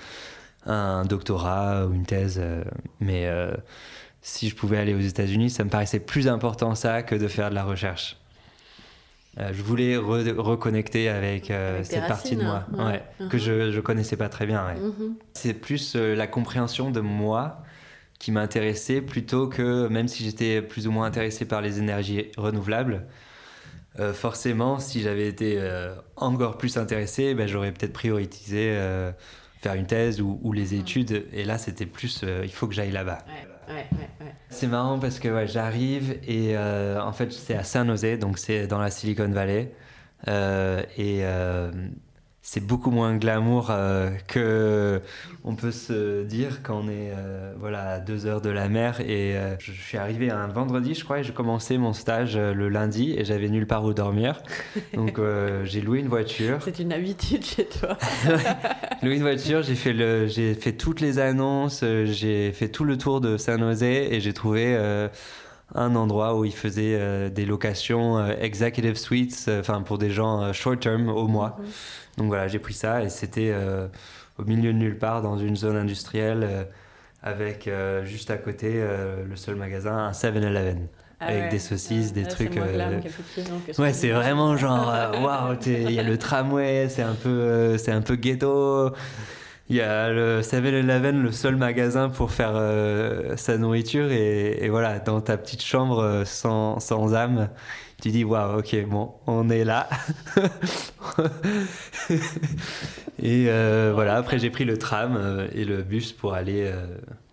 [0.67, 2.39] un doctorat ou une thèse.
[2.39, 2.63] euh,
[2.99, 3.27] mais
[4.21, 7.49] si je pouvais aller aux États-Unis, ça me paraissait plus important ça que de faire
[7.49, 8.18] de la recherche.
[9.39, 13.41] Euh, je voulais re- reconnecter avec, euh, Avec cette partie de moi ouais, que Mhm.
[13.41, 14.65] je, je connaissais pas très bien.
[14.67, 14.75] ouais.
[14.79, 15.15] Mhm.
[15.33, 17.63] C'est plus euh, la compréhension de moi
[18.19, 23.05] qui m'intéressait plutôt que, même si j'étais plus ou moins intéressé par les énergies renouvelables,
[24.13, 25.57] forcément, si j'avais été
[26.15, 28.77] encore plus intéressé, ben, j'aurais peut-être prioritisé
[29.61, 31.25] faire une thèse ou, ou les études.
[31.33, 33.19] Et là, c'était plus, il faut que j'aille là-bas.
[33.27, 33.47] Ouais,
[34.49, 38.67] C'est marrant parce que j'arrive et euh, en fait c'est à San Jose, donc c'est
[38.67, 39.71] dans la Silicon Valley.
[40.27, 41.71] Euh, et euh,
[42.51, 45.01] c'est beaucoup moins glamour euh, que
[45.43, 49.01] on peut se dire quand on est euh, voilà à deux heures de la mer
[49.01, 52.55] et euh, je suis arrivé un vendredi je crois et j'ai commencé mon stage euh,
[52.55, 54.41] le lundi et j'avais nulle part où dormir
[54.95, 55.19] donc
[55.65, 57.99] j'ai loué une voiture C'est une habitude chez toi.
[59.03, 62.97] loué une voiture j'ai fait le j'ai fait toutes les annonces j'ai fait tout le
[62.97, 64.75] tour de Saint-Nosé et j'ai trouvé
[65.75, 70.09] un endroit où ils faisaient euh, des locations euh, executive suites euh, enfin pour des
[70.09, 71.65] gens short term au mois Mhm.
[72.19, 73.87] Donc voilà, j'ai pris ça et c'était euh,
[74.37, 76.63] au milieu de nulle part dans une zone industrielle euh,
[77.23, 78.81] avec euh, juste à côté
[79.27, 80.87] le seul magasin, un 7-Eleven.
[81.21, 81.49] Ah Avec ouais.
[81.49, 84.87] des saucisses, des Ouais, trucs, C'est Ouais, c'est vraiment genre
[85.21, 88.91] waouh, il y a le tramway, c'est un peu c'est un peu ghetto.
[89.69, 92.53] Il y a le 7-Eleven, le seul magasin pour faire
[93.37, 97.49] sa nourriture et, et voilà, dans ta petite chambre sans, sans âme,
[98.01, 99.87] tu dis waouh, OK, bon, on est là.
[103.21, 106.85] et euh, voilà, après j'ai pris le tram euh, et le bus pour aller euh,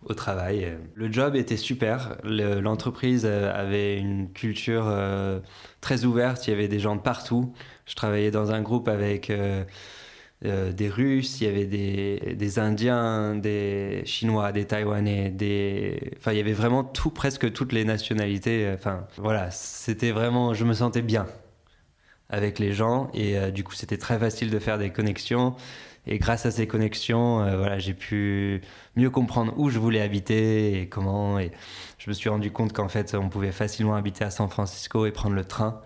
[0.05, 0.77] au travail.
[0.95, 2.17] Le job était super.
[2.25, 4.93] Le- L'entreprise avait une culture
[5.81, 6.47] très ouverte.
[6.47, 7.53] Il y avait des gens de partout.
[7.87, 9.33] Je travaillais dans un groupe avec
[10.45, 16.13] euh, euh, des Russes, il y avait des, des Indiens, des Chinois, des Taïwanais, des...
[16.19, 18.71] Enfin, il y avait vraiment tout, presque toutes les nationalités.
[18.75, 20.55] Enfin, voilà, c'était vraiment...
[20.55, 21.27] Je me sentais bien
[22.29, 25.55] avec les gens et euh, du coup, c'était très facile de faire des connexions.
[26.09, 28.61] Et grâce à ces connexions, euh, voilà, j'ai pu
[28.95, 31.39] mieux comprendre où je voulais habiter et comment.
[31.39, 31.51] Et
[31.99, 35.11] je me suis rendu compte qu'en fait, on pouvait facilement habiter à San Francisco et
[35.11, 35.83] prendre le train.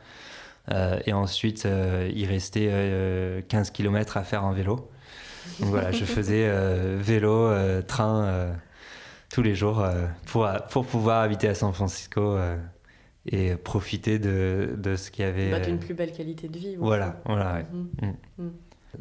[0.70, 4.90] Euh, et ensuite, euh, il restait euh, 15 km à faire en vélo.
[5.58, 8.52] Donc voilà, je faisais euh, vélo, euh, train euh,
[9.32, 12.56] tous les jours euh, pour, pour pouvoir habiter à San Francisco euh,
[13.26, 15.50] et profiter de, de ce qu'il y avait.
[15.50, 16.76] Bah, euh, une plus belle qualité de vie.
[16.76, 17.66] voilà, voilà, ouais.
[18.38, 18.52] Mhm.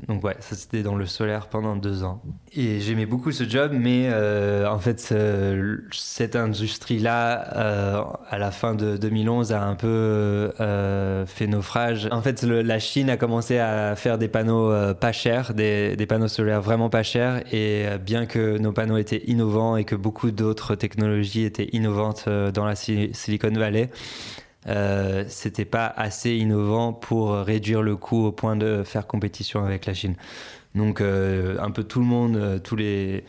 [0.08, 2.22] Donc ouais, ça c'était dans le solaire pendant deux ans.
[2.54, 8.52] Et j'aimais beaucoup ce job, mais euh, en fait ce- cette industrie-là, euh, à la
[8.52, 12.08] fin de 2011, a un peu euh, fait naufrage.
[12.12, 16.62] En fait, la Chine a commencé à faire des panneaux pas chers, des, panneaux solaires
[16.62, 17.42] vraiment pas chers.
[17.54, 22.66] Et bien que nos panneaux étaient innovants et que beaucoup d'autres technologies étaient innovantes dans
[22.66, 23.90] la Si- Silicon Valley,
[24.70, 29.86] euh, c'était pas assez innovant pour réduire le coût au point de faire compétition avec
[29.86, 30.16] la Chine.
[30.76, 33.24] Donc euh, un peu tout le monde, euh, tous les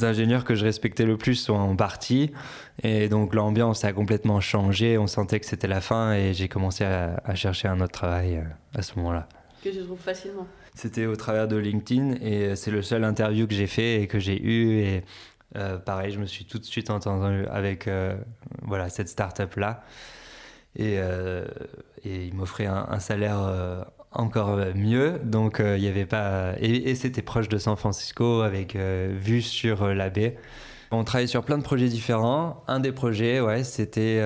[0.00, 2.30] ingénieurs que je respectais le plus sont partis
[2.84, 4.96] et donc l'ambiance a complètement changé.
[4.96, 8.44] On sentait que c'était la fin et j'ai commencé à, à chercher un autre travail
[8.74, 9.28] à ce moment-là.
[9.64, 10.46] Que tu trouves facilement.
[10.74, 14.20] C'était au travers de LinkedIn et c'est le seul interview que j'ai fait et que
[14.20, 15.02] j'ai eu et
[15.56, 18.16] euh, pareil, je me suis tout de suite entendu avec euh,
[18.62, 19.82] voilà cette start-up là
[20.76, 21.44] et, euh,
[22.04, 26.90] et il m'offrait un, salaire euh, encore mieux donc euh, il y avait pas et,
[26.90, 30.36] et c'était proche de San Francisco avec vue sur la baie.
[30.90, 32.64] On travaillait sur plein de projets différents.
[32.66, 34.22] Un des projets, ouais, c'était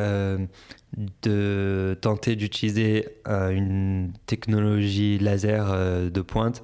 [1.23, 5.75] de tenter d'utiliser une technologie laser
[6.09, 6.63] de pointe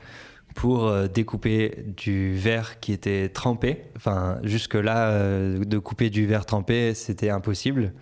[0.55, 3.87] pour découper du verre qui était trempé.
[3.97, 5.19] Enfin, jusque-là,
[5.59, 7.93] de couper du verre trempé, c'était impossible.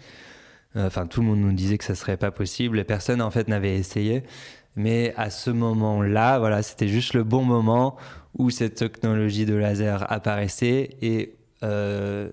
[0.76, 2.78] Euh, Enfin, tout le monde nous disait que ça serait pas possible.
[2.78, 4.22] Et personne, en fait, n'avait essayé.
[4.76, 7.96] Mais à ce moment-là, voilà, c'était juste le bon moment
[8.38, 12.30] où cette technologie de laser apparaissait et euh,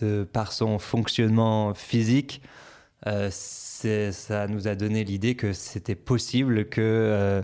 [0.00, 2.42] de, par son fonctionnement physique,
[3.06, 7.42] euh, ça nous a donné l'idée que c'était possible que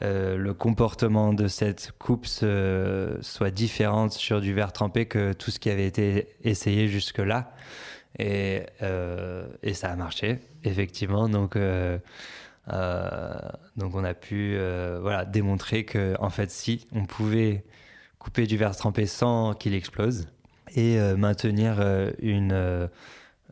[0.00, 5.70] le comportement de cette coupe soit différente sur du verre trempé que tout ce qui
[5.70, 7.50] avait été essayé jusque-là.
[8.18, 11.28] Et, euh, et ça a marché, effectivement.
[11.28, 11.98] Donc, euh,
[12.72, 13.32] euh,
[13.76, 14.56] donc on a pu
[15.00, 17.64] voilà, démontrer que, en fait, si on pouvait
[18.18, 20.26] couper du verre trempé sans qu'il explose
[20.74, 21.80] et maintenir
[22.20, 22.88] une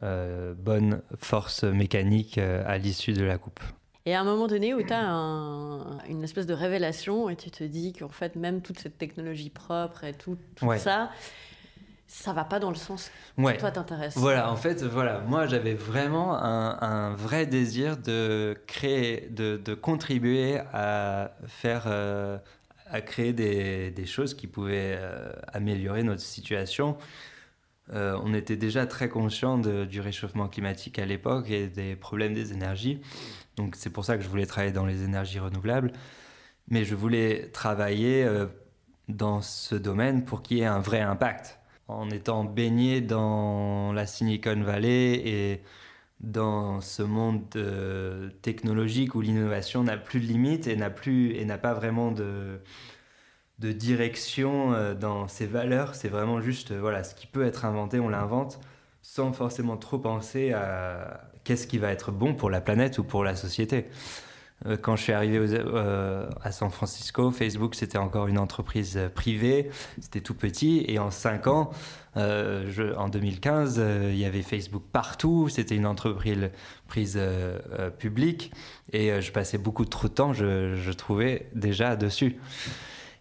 [0.03, 3.61] euh, bonne force mécanique euh, à l'issue de la coupe.
[4.05, 5.09] Et à un moment donné où tu as
[6.09, 10.05] une espèce de révélation et tu te dis qu'en fait, même toute cette technologie propre
[10.05, 10.79] et tout, tout Ouais.
[10.79, 11.11] ça,
[12.07, 13.55] ça va pas dans le sens Ouais.
[13.55, 14.17] qui toi t'intéresse.
[14.17, 19.75] Voilà, en fait, voilà, moi j'avais vraiment un, un vrai désir de créer, de, de
[19.75, 22.39] contribuer à faire, euh,
[22.91, 26.97] à créer des, des choses qui pouvaient euh, améliorer notre situation.
[27.93, 32.53] Euh, on était déjà très conscient du réchauffement climatique à l'époque et des problèmes des
[32.53, 33.01] énergies.
[33.57, 35.93] Donc c'est pour ça que je voulais travailler dans les énergies renouvelables.
[36.69, 38.29] Mais je voulais travailler
[39.09, 41.61] dans ce domaine pour qu'il y ait un vrai impact.
[41.89, 45.62] En étant baigné dans la Silicon Valley et
[46.20, 47.49] dans ce monde
[48.43, 50.91] technologique où l'innovation n'a plus de limites et n'a
[51.59, 52.61] pas vraiment de
[53.59, 55.95] de direction dans ses valeurs.
[55.95, 58.61] C'est vraiment juste voilà ce qui peut être inventé, on l'invente
[59.07, 63.22] sans forcément trop penser à qu'est-ce qui va être bon pour la planète ou pour
[63.24, 63.87] la société.
[64.65, 69.71] Euh, quand je suis arrivé euh, à San Francisco, Facebook c'était encore une entreprise privée,
[70.01, 71.71] c'était tout petit, et en 5 ans,
[72.17, 76.51] euh, en 2015, il y avait Facebook partout, c'était une entreprise
[76.89, 77.21] prise,
[77.99, 78.53] publique,
[78.93, 82.37] et je passais beaucoup trop de temps, je trouvais déjà dessus.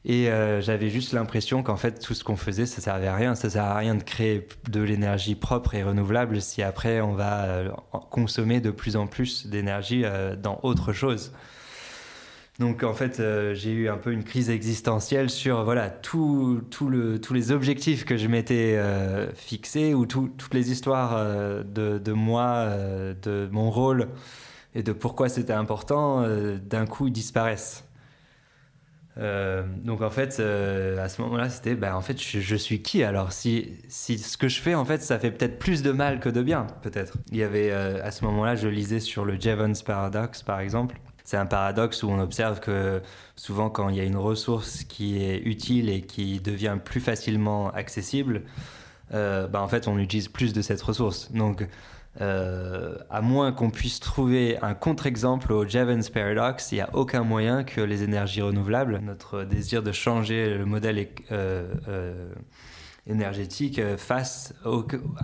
[0.07, 3.33] Et euh, j'avais juste l'impression qu'en fait, tout ce qu'on faisait, ça servait à rien.
[3.33, 7.45] Ça sert à rien de créer de l'énergie propre et renouvelable si après on va
[7.45, 7.69] euh,
[8.11, 11.33] consommer de plus en plus d'énergie euh, dans autre chose.
[12.59, 13.21] Donc en fait,
[13.53, 18.29] j'ai eu un peu une crise existentielle sur voilà tout, tous les objectifs que je
[18.29, 18.79] m'étais
[19.33, 21.21] fixés ou toutes les histoires
[21.65, 22.69] de, de, moi,
[23.21, 24.07] de mon rôle
[24.73, 26.25] et de pourquoi c'était important,
[26.65, 27.84] d'un coup disparaissent.
[29.17, 33.03] Euh, donc en fait, euh, à ce moment-là, c'était, ben, en fait, je, suis qui?
[33.03, 36.19] Alors si, si ce que je fais, en fait, ça fait peut-être plus de mal
[36.19, 37.17] que de bien, peut-être.
[37.31, 40.99] Il y avait, euh, à ce moment-là, je lisais sur le Jevons Paradox, par exemple.
[41.23, 43.01] C'est un paradoxe où on observe que
[43.35, 47.71] souvent, quand il y a une ressource qui est utile et qui devient plus facilement
[47.71, 48.43] accessible,
[49.11, 51.31] ben, en fait, on utilise plus de cette ressource.
[51.31, 51.65] Donc,
[52.21, 57.23] euh, à moins qu'on puisse trouver un contre-exemple au Jevons Paradox, il n'y a aucun
[57.23, 62.33] moyen que les énergies renouvelables, notre désir de changer le modèle euh, euh,
[63.05, 64.53] énergétique, fasse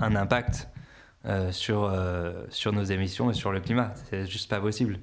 [0.01, 0.67] un impact
[1.51, 1.91] sur,
[2.49, 3.93] sur nos émissions et sur le climat.
[4.09, 4.99] C'est juste pas possible.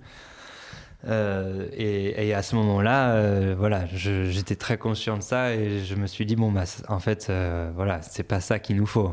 [1.07, 6.37] Et, à ce moment-là, voilà, j'étais très conscient de ça et je me suis dit
[6.37, 7.33] bon bah en fait,
[7.75, 9.13] voilà, c'est pas ça qu'il nous faut.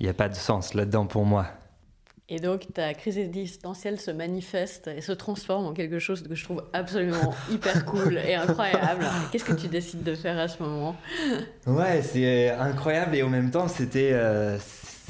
[0.00, 1.46] Il n'y a pas de sens là-dedans pour moi.
[2.32, 6.44] Et donc ta crise existentielle se manifeste et se transforme en quelque chose que je
[6.44, 9.04] trouve absolument hyper cool et incroyable.
[9.30, 10.96] Qu'est-ce que tu décides de faire à ce moment?
[11.66, 14.56] Ouais, c'est incroyable et en même temps c'était euh,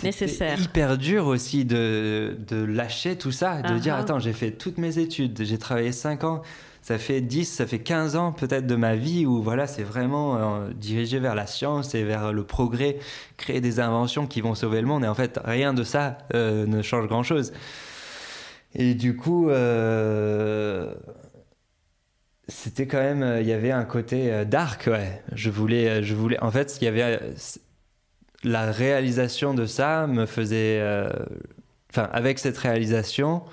[0.02, 0.58] nécessaire.
[0.58, 4.00] hyper dur aussi de, de lâcher tout ça, de dire uh-huh.
[4.00, 6.42] attends j'ai fait toutes mes études, j'ai travaillé 5 ans
[6.90, 10.36] ça fait 10, ça fait 15 ans peut-être de ma vie où voilà, c'est vraiment
[10.36, 12.98] euh, dirigé vers la science et vers le progrès,
[13.36, 15.04] créer des inventions qui vont sauver le monde.
[15.04, 17.52] Et en fait, rien de ça euh, ne change grand-chose.
[18.74, 20.92] Et du coup, euh,
[22.48, 25.22] c'était quand même, il y avait un côté dark, ouais.
[25.32, 27.20] Je voulais, je voulais, en fait, il y avait
[28.42, 30.82] la réalisation de ça me faisait,
[31.92, 33.44] enfin, avec cette réalisation,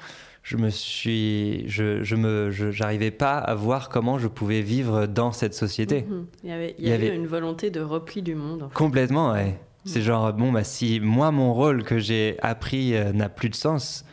[0.48, 5.34] je me suis, je, je me, j'arrivais pas à voir comment je pouvais vivre dans
[5.34, 6.06] cette société.
[6.08, 6.26] Mhm.
[6.46, 8.70] Il y avait, il y avait une volonté de repli du monde.
[8.74, 9.48] Complètement, ouais.
[9.48, 9.56] Mhm.
[9.84, 13.56] C'est genre bon bah si moi mon rôle que j'ai appris euh, n'a plus de
[13.56, 14.06] sens,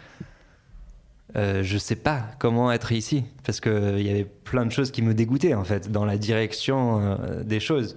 [1.37, 4.73] euh, je sais pas comment être ici parce que euh, il y avait plein de
[4.73, 7.97] choses qui me dégoûtaient en fait dans la direction euh, des choses.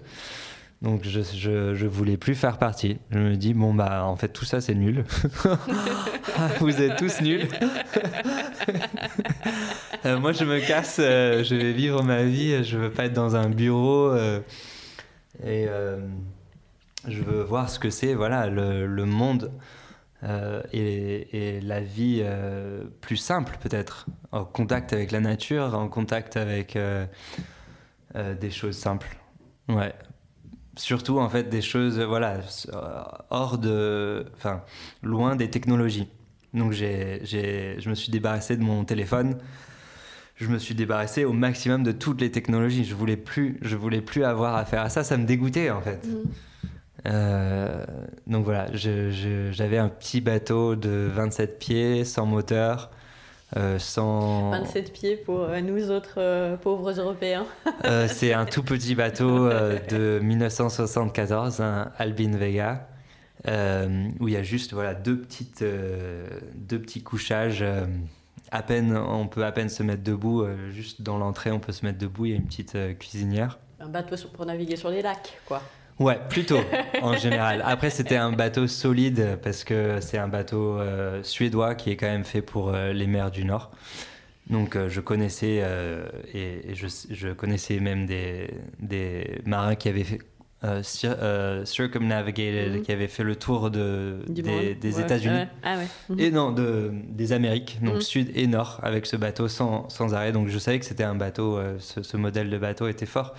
[0.81, 2.99] Donc je, je, je, voulais plus faire partie.
[3.09, 5.05] Je me dis bon bah en fait tout ça c'est nul.
[6.59, 7.47] Vous êtes tous nuls.
[10.05, 13.13] Euh, moi je me casse, euh, je vais vivre ma vie, je veux pas être
[13.13, 14.39] dans un bureau euh,
[15.43, 15.67] et
[17.07, 19.51] je veux voir ce que c'est voilà le, le monde
[20.71, 22.23] et, et, la vie
[23.01, 26.77] plus simple peut-être en contact avec la nature, en contact avec
[28.15, 29.17] des choses simples.
[29.67, 29.93] Ouais,
[30.77, 32.39] surtout en fait des choses voilà
[33.29, 34.61] hors de enfin
[35.03, 36.07] loin des technologies.
[36.53, 39.37] Donc j'ai, je me suis débarrassé de mon téléphone.
[40.35, 42.85] Je me suis débarrassé au maximum de toutes les technologies.
[42.85, 45.03] Je voulais plus je voulais plus avoir affaire à ça.
[45.03, 46.05] Ça me dégoûtait en fait.
[46.05, 46.69] Mm.
[47.07, 47.85] euh,
[48.27, 48.67] donc voilà.
[48.73, 52.91] J'avais un petit bateau de 27 pieds sans moteur
[53.55, 57.45] 27 euh, pieds pour euh, nous autres euh, pauvres Européens.
[58.07, 62.89] c'est un tout petit bateau de 1974, un Albin Vega,
[63.45, 67.63] où il y a juste voilà, deux, petites, deux petits couchages.
[68.51, 71.85] à peine, on peut à peine se mettre debout, juste dans l'entrée on peut se
[71.85, 73.59] mettre debout, il y a une petite cuisinière.
[73.79, 75.61] Un bateau pour naviguer sur les lacs, quoi.
[75.99, 76.59] Ouais, plutôt,
[77.01, 77.63] en général.
[77.65, 82.07] Après, c'était un bateau solide parce que c'est un bateau euh, suédois qui est quand
[82.07, 83.71] même fait pour euh, les mers du Nord.
[84.49, 85.63] Donc, euh, je connaissais,
[86.33, 90.19] et, je, je, connaissais même des, des marins qui avaient fait.
[91.63, 92.81] circumnavigated, mhm.
[92.83, 95.77] qui avaient fait le tour de, des, États-Unis ah
[96.09, 96.19] mhm.
[96.19, 98.01] et non de, des Amériques, donc mhm.
[98.01, 100.31] sud et nord, avec ce bateau sans, sans arrêt.
[100.31, 103.35] Donc je savais que c'était un bateau, ce, ce, modèle de bateau était fort.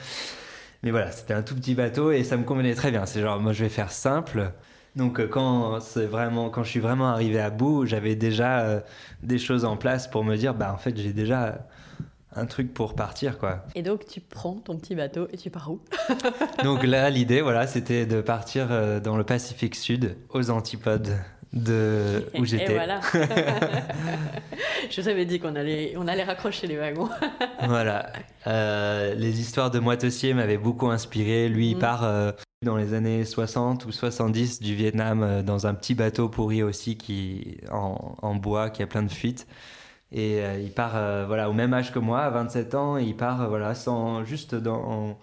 [0.83, 3.07] Mais voilà, c'était un tout petit bateau et ça me convenait très bien.
[3.07, 4.53] C'est genre, moi je vais faire simple.
[4.97, 8.81] Donc euh, quand c'est vraiment, quand je suis vraiment arrivé à bout, j'avais déjà euh,
[9.23, 11.67] des choses en place pour me dire, bah en fait j'ai déjà
[12.35, 13.65] un truc pour partir quoi.
[13.75, 15.81] Et donc tu prends ton petit bateau et tu pars où
[16.65, 21.17] Donc là l'idée voilà c'était de partir euh, dans le Pacifique Sud aux antipodes
[21.53, 22.75] de où Et j'étais.
[22.75, 23.01] voilà.
[24.91, 27.09] Je vous avais dit qu'on allait, on allait raccrocher les wagons.
[27.67, 28.13] Voilà.
[28.47, 31.49] Euh, les histoires de Moitessier m'avaient beaucoup inspiré.
[31.49, 31.81] Lui, il Mhm.
[31.81, 32.33] part euh,
[32.65, 36.97] dans les années 60 ou 70 du Vietnam euh, dans un petit bateau pourri aussi
[36.97, 39.47] qui en, en bois qui a plein de fuites.
[40.11, 40.93] Et il part
[41.27, 44.55] voilà au même âge que moi, à 27 ans, et il part voilà sans juste
[44.55, 45.19] dans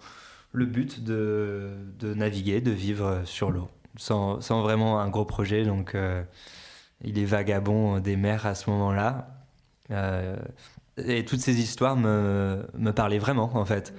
[0.52, 5.64] le but de, de naviguer, de vivre sur l'eau, sans, vraiment un gros projet.
[5.64, 6.22] Donc euh,
[7.02, 9.28] il est vagabond des mers à ce moment-là.
[9.90, 10.36] Euh,
[10.96, 13.94] et toutes ces histoires me, me parlaient vraiment, en fait.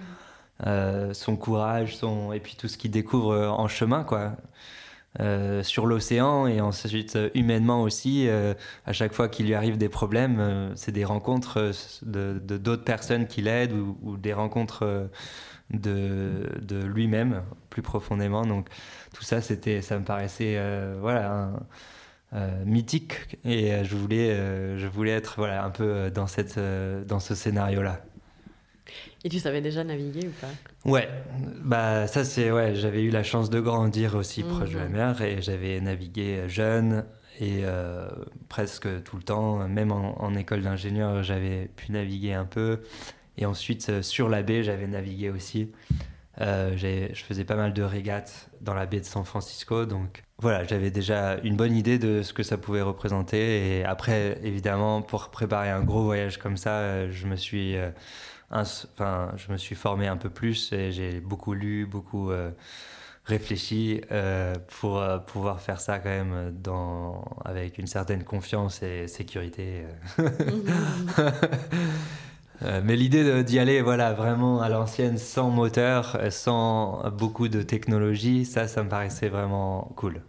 [0.66, 2.34] Euh, son courage, son...
[2.34, 4.34] et puis tout ce qu'il découvre en chemin, quoi.
[5.64, 8.30] Sur l'océan et ensuite humainement aussi,
[8.86, 11.72] à chaque fois qu'il lui arrive des problèmes, c'est des rencontres
[12.04, 15.10] de d'autres personnes qui l'aident ou, ou des rencontres
[15.72, 17.42] de, de lui-même
[17.72, 18.46] plus profondément.
[18.46, 18.68] Donc
[19.18, 21.60] tout ça, c'était, ça me paraissait euh, voilà un-
[22.34, 23.14] euh, mythique.
[23.46, 26.60] Et euh, je voulais, euh, je voulais être voilà un peu dans cette,
[27.08, 28.02] dans ce scénario-là.
[29.24, 30.58] Et tu savais déjà naviguer ou pas?
[30.86, 31.10] Ouais,
[31.64, 35.22] bah ça c'est ouais, j'avais eu la chance de grandir aussi proche de la mer
[35.22, 37.04] et j'avais navigué jeune
[37.40, 38.08] et euh,
[38.48, 42.80] presque tout le temps, même en, en école d'ingénieur, j'avais pu naviguer un peu.
[43.38, 45.72] Et ensuite sur la baie, j'avais navigué aussi.
[46.40, 50.64] Euh, je faisais pas mal de régates dans la baie de San Francisco, donc voilà,
[50.66, 53.80] j'avais déjà une bonne idée de ce que ça pouvait représenter.
[53.80, 57.90] Et après, évidemment, pour préparer un gros voyage comme ça, euh, je me suis, euh,
[58.52, 62.30] enfin, je me suis formé un peu plus et j'ai beaucoup lu, beaucoup
[63.26, 64.02] réfléchi
[64.80, 66.56] pour pouvoir faire ça quand même
[67.44, 69.86] avec une certaine confiance et sécurité.
[72.64, 72.82] euh.
[72.84, 78.46] Mais l'idée d'y aller, voilà, vraiment à l'ancienne, sans moteur, euh, sans beaucoup de technologie,
[78.46, 80.22] ça, ça me paraissait vraiment cool.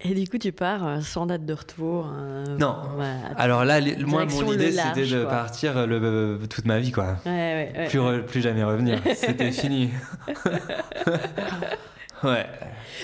[0.00, 2.76] Et du coup, tu pars euh, sans date de retour euh, Non.
[3.36, 7.16] Alors là, moi, mon idée, c'était de partir le, toute ma vie, quoi.
[7.26, 8.18] ouais, ouais, ouais, Plus, ouais.
[8.18, 9.00] re- plus jamais revenir.
[9.16, 9.90] C'était fini.
[12.22, 12.46] ouais.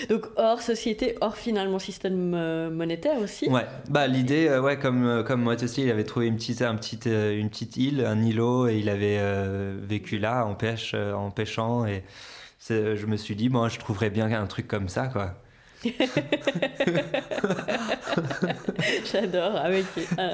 [0.09, 3.47] Donc hors société, hors finalement système euh, monétaire aussi.
[3.49, 6.61] Ouais, bah l'idée, euh, ouais, comme euh, comme moi aussi, il avait trouvé une petite
[6.61, 10.55] un petite euh, une petite île, un îlot, et il avait euh, vécu là en
[10.55, 12.03] pêche, en pêchant, et
[12.69, 15.35] je me suis dit, bon, je trouverais bien un truc comme ça, quoi.
[19.11, 19.85] J'adore, avec
[20.19, 20.29] euh,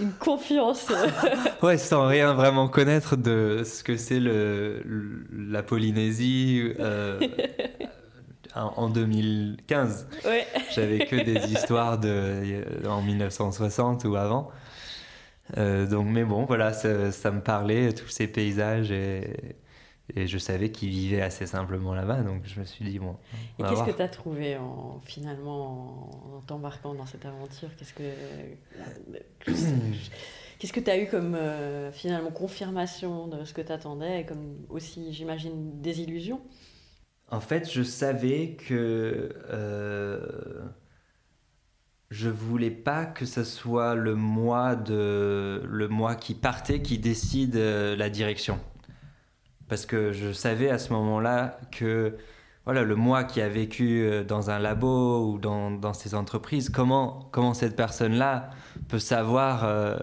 [0.00, 0.86] une confiance.
[1.62, 7.18] Ouais, sans rien vraiment connaître de ce que c'est le, le- la Polynésie euh,
[8.54, 10.08] en en 2015.
[10.24, 10.46] ouais.
[10.74, 14.50] J'avais que des histoires de en 1960 ou avant.
[15.56, 19.54] Euh, donc, mais bon, voilà, ça, ça me parlait, tous ces paysages, et,
[20.14, 23.16] et je savais qu'ils vivaient assez simplement là-bas, donc je me suis dit, bon,
[23.58, 27.70] Et on va qu'est-ce que tu as trouvé en, finalement en, t'embarquant dans cette aventure?
[27.76, 28.02] Qu'est-ce que
[30.58, 34.26] qu'est-ce que tu as eu comme euh, finalement confirmation de ce que tu attendais et
[34.26, 36.40] comme aussi j'imagine des illusions?
[37.30, 40.18] En fait, je savais que euh,
[42.10, 47.56] je voulais pas que ce soit le moi de le moi qui partait qui décide
[47.56, 48.58] euh, la direction.
[49.68, 52.16] Parce que je savais à ce moment-là que
[52.64, 56.68] voilà, le moi qui a vécu euh, dans un labo ou dans, dans ces entreprises,
[56.68, 58.50] comment, comment cette personne-là
[58.88, 59.96] peut savoir euh,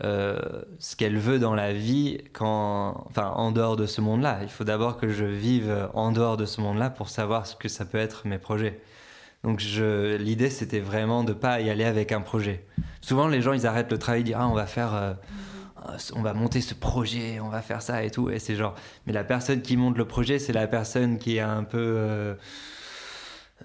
[0.00, 4.40] ce qu'elle veut dans la vie quand, enfin, en dehors de ce monde-là.
[4.42, 7.68] Il faut d'abord que je vive en dehors de ce monde-là pour savoir ce que
[7.68, 8.80] ça peut être mes projets.
[9.44, 12.64] Donc l'idée c'était vraiment de pas y aller avec un projet.
[13.02, 15.12] Souvent les gens ils arrêtent le travail, ils disent ah on va faire, euh,
[16.16, 18.74] on va monter ce projet, on va faire ça et tout et c'est genre.
[19.06, 22.34] Mais la personne qui monte le projet c'est la personne qui est un peu euh,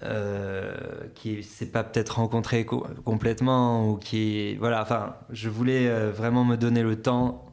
[0.02, 0.72] euh,
[1.14, 6.44] qui s'est pas peut-être rencontré co- complètement ou qui voilà enfin je voulais euh, vraiment
[6.44, 7.44] me donner le temps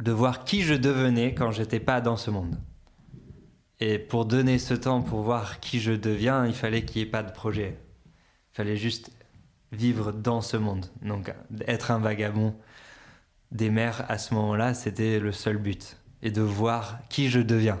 [0.00, 2.56] de voir qui je devenais quand j'étais pas dans ce monde.
[3.80, 7.10] Et pour donner ce temps pour voir qui je deviens il fallait qu'il n'y ait
[7.10, 7.76] pas de projet.
[8.52, 9.10] Il fallait juste
[9.72, 10.86] vivre dans ce monde.
[11.00, 11.32] Donc
[11.66, 12.54] être un vagabond
[13.50, 15.96] des mers à ce moment-là c'était le seul but.
[16.22, 17.80] Et de voir qui je deviens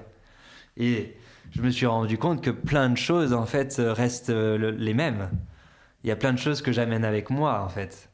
[0.76, 1.14] et
[1.52, 4.94] je me suis rendu compte que plein de choses en fait restent euh, le- les
[4.94, 5.30] mêmes.
[6.04, 8.10] Il y a plein de choses que j'amène avec moi en fait.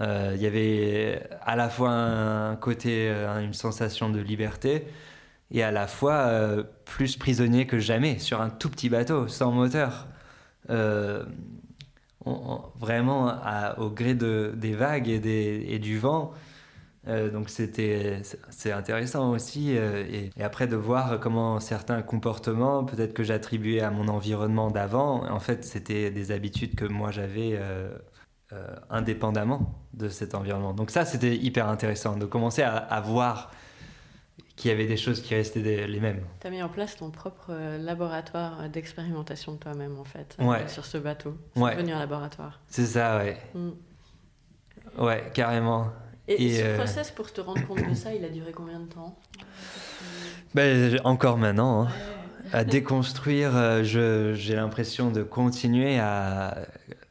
[0.00, 4.86] Euh, il y avait à la fois un côté, euh, une sensation de liberté
[5.52, 6.30] et à la fois
[6.86, 10.08] plus prisonnier que jamais sur un tout petit bateau sans moteur.
[12.80, 13.32] vraiment
[13.78, 16.32] au gré de, des vagues et du vent.
[17.08, 23.12] Euh, donc c'était c'est intéressant aussi euh, et, après de voir comment certains comportements peut-être
[23.12, 27.58] que j'attribuais à mon environnement d'avant en fait c'était des habitudes que moi j'avais
[28.88, 33.50] indépendamment de cet environnement donc ça c'était hyper intéressant de commencer à, à voir
[34.56, 36.24] qu'il y avait des choses qui restaient les mêmes.
[36.40, 40.68] Tu as mis en place ton propre euh, laboratoire d'expérimentation de toi-même, en fait, euh,
[40.68, 41.36] sur ce bateau.
[41.54, 42.60] C'est devenu un laboratoire.
[42.68, 43.38] C'est ça, ouais.
[43.54, 43.70] Mm.
[44.98, 45.88] Ouais, carrément.
[46.28, 48.86] Et, ce euh, process pour te rendre compte de ça, il a duré combien de
[48.86, 49.18] temps?
[50.54, 51.84] Ben, Encore maintenant.
[51.84, 51.88] Hein.
[52.52, 56.66] À déconstruire, j'ai l'impression de continuer à,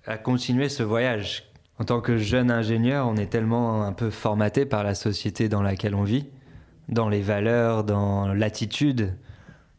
[0.06, 1.52] à continuer ce voyage.
[1.80, 5.64] En tant que jeune ingénieur, on est tellement un peu formaté par la société dans
[5.64, 6.28] laquelle on vit
[6.90, 9.16] dans les valeurs, dans l'attitude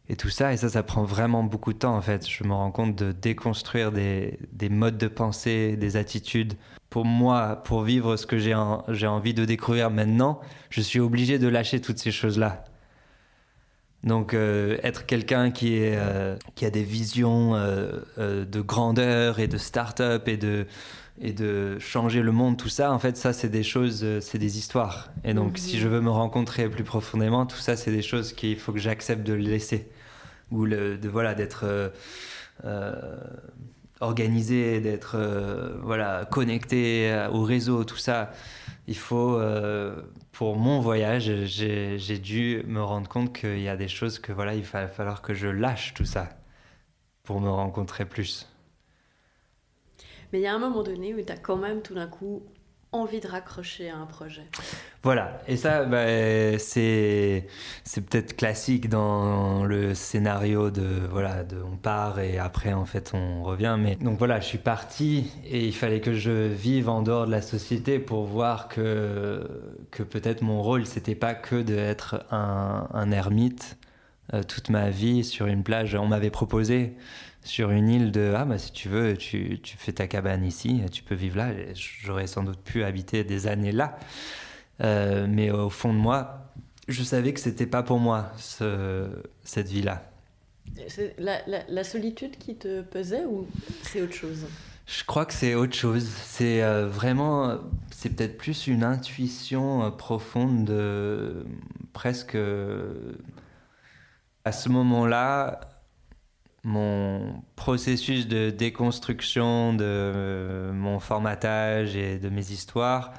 [0.09, 0.51] et tout ça.
[0.51, 2.27] Et ça, ça prend vraiment beaucoup de temps en fait.
[2.27, 6.55] Je me rends compte de déconstruire des, des modes de pensée, des attitudes.
[6.93, 10.39] Pour moi, pour vivre ce que j'ai envie de découvrir maintenant,
[10.69, 12.65] je suis obligé de lâcher toutes ces choses-là.
[14.03, 19.47] Donc euh, être quelqu'un qui, est, euh, qui a des visions euh, de grandeur et
[19.47, 20.67] de start-up et de,
[21.19, 24.59] et de changer le monde, tout ça, en fait, ça, c'est des choses, c'est des
[24.59, 25.09] histoires.
[25.23, 28.59] Et donc, si je veux me rencontrer plus profondément, tout ça, c'est des choses qu'il
[28.59, 29.89] faut que j'accepte de laisser.
[30.51, 31.65] Ou le, de, voilà, d'être
[32.65, 33.15] euh,
[34.05, 35.17] organisé, d'être
[35.81, 38.31] voilà, connecté au réseau, tout ça.
[38.87, 39.39] Il faut,
[40.31, 44.55] pour mon voyage, j'ai dû me rendre compte qu'il y a des choses que, voilà,
[44.55, 46.29] il va falloir que je lâche tout ça
[47.23, 48.49] pour me rencontrer plus.
[50.31, 52.43] Mais il y a un moment donné où tu as quand même tout d'un coup
[52.93, 54.43] envie de raccrocher à un projet.
[55.01, 56.05] Voilà, et ça, bah,
[56.59, 57.45] c'est,
[57.93, 63.43] peut-être classique dans le scénario de, voilà, de on part et après, en fait, on
[63.43, 63.75] revient.
[63.79, 67.31] Mais donc voilà, je suis parti et il fallait que je vive en dehors de
[67.31, 69.45] la société pour voir que,
[69.91, 73.77] que peut-être mon rôle, c'était pas que d'être un, un ermite
[74.33, 75.95] euh, toute ma vie sur une plage.
[75.95, 76.95] On m'avait proposé
[77.43, 80.81] sur une île de ah bah si tu veux tu, tu fais ta cabane ici
[80.91, 81.51] tu peux vivre là.
[81.73, 83.97] J'aurais sans doute pu habiter des années là.
[84.81, 86.49] Euh, mais au fond de moi
[86.87, 89.07] je savais que c'était pas pour moi ce,
[89.43, 90.09] cette vie là
[90.87, 93.47] c'est la, la, solitude qui te pesait ou
[93.83, 94.47] c'est autre chose?
[94.87, 96.07] Je crois que c'est autre chose.
[96.25, 97.59] C'est euh, vraiment
[97.91, 101.45] c'est peut-être plus une intuition euh, profonde de
[101.91, 102.37] presque
[104.45, 105.59] à ce moment là
[106.63, 113.13] mon processus de déconstruction de euh, mon formatage et de mes histoires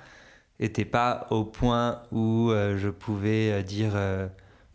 [0.61, 3.93] n'était pas au point où euh, je pouvais euh, dire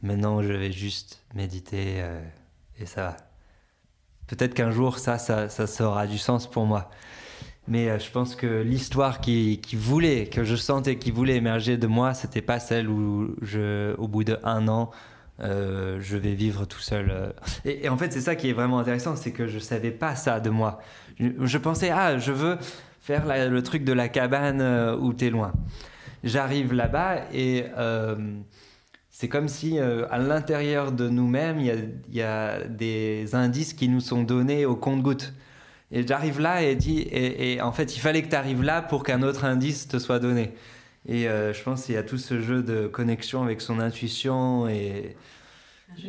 [0.03, 2.03] maintenant je vais juste méditer
[2.79, 3.17] et ça va.
[4.27, 6.89] Peut-être qu'un jour ça, ça, ça, aura du sens pour moi.
[7.67, 11.85] Mais je pense que l'histoire qui, qui, voulait, que je sentais qui voulait émerger de
[11.85, 14.89] moi, c'était pas celle où je, au bout de un an,
[15.41, 17.09] euh, je vais vivre tout seul.
[17.11, 17.31] Euh.
[17.65, 20.39] Et, en fait, c'est ça qui est vraiment intéressant, c'est que je savais pas ça
[20.39, 20.79] de moi.
[21.19, 22.57] Je, pensais, ah, je veux
[23.01, 25.53] faire le truc de la cabane euh, où tu es loin.
[26.23, 27.65] J'arrive là-bas et
[29.09, 34.23] c'est comme si à l'intérieur de nous-mêmes, il y, a, des indices qui nous sont
[34.23, 35.33] donnés au compte-gouttes.
[35.91, 39.03] Et j'arrive là et, dit, et, en fait, il fallait que tu arrives là pour
[39.03, 40.53] qu'un autre indice te soit donné.
[41.07, 45.15] Et je pense qu'il y a tout ce jeu de connexion avec son intuition et,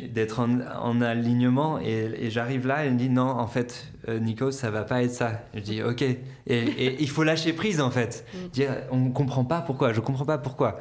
[0.09, 1.79] d'être en, alignement.
[1.79, 5.03] Et, j'arrive là et elle me dit non en fait euh, Nico ça va pas
[5.03, 5.43] être ça.
[5.53, 6.01] Je dis ok.
[6.01, 8.25] Et, il faut lâcher prise en fait.
[8.33, 8.47] Mm.
[8.49, 9.93] dire on comprend pas pourquoi.
[9.93, 10.79] Je comprends pas pourquoi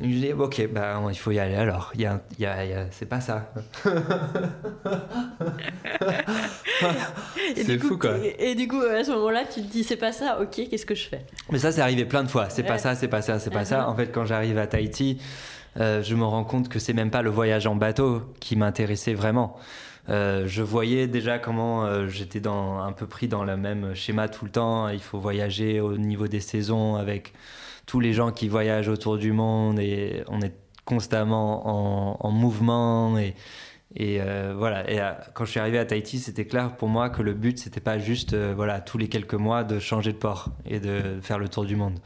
[0.00, 1.92] je dis ok bah il faut y aller alors.
[1.94, 3.52] Il y a, y a, c'est pas ça
[7.56, 8.12] c'est fou quoi.
[8.38, 10.86] et, du coup à ce moment là tu te dis c'est pas ça ok qu'est-ce
[10.86, 11.26] que je fais?
[11.50, 13.64] Mais ça c'est arrivé plein de fois c'est pas ça c'est pas ça c'est pas
[13.64, 13.88] ça.
[13.88, 15.20] En fait quand j'arrive à Tahiti
[15.80, 19.14] euh, je me rends compte que c'est même pas le voyage en bateau qui m'intéressait
[19.14, 19.56] vraiment.
[20.08, 24.28] Euh, je voyais déjà comment euh, j'étais dans, un peu pris dans le même schéma
[24.28, 24.88] tout le temps.
[24.88, 27.32] Il faut voyager au niveau des saisons avec
[27.86, 33.34] tous les gens qui voyagent autour du monde et on est constamment en, mouvement et,
[33.94, 34.20] et
[34.56, 34.90] voilà.
[34.90, 35.00] Et
[35.34, 37.98] quand je suis arrivé à Tahiti, c'était clair pour moi que le but c'était pas
[37.98, 41.64] juste voilà tous les quelques mois de changer de port et de faire le tour
[41.64, 41.98] du monde.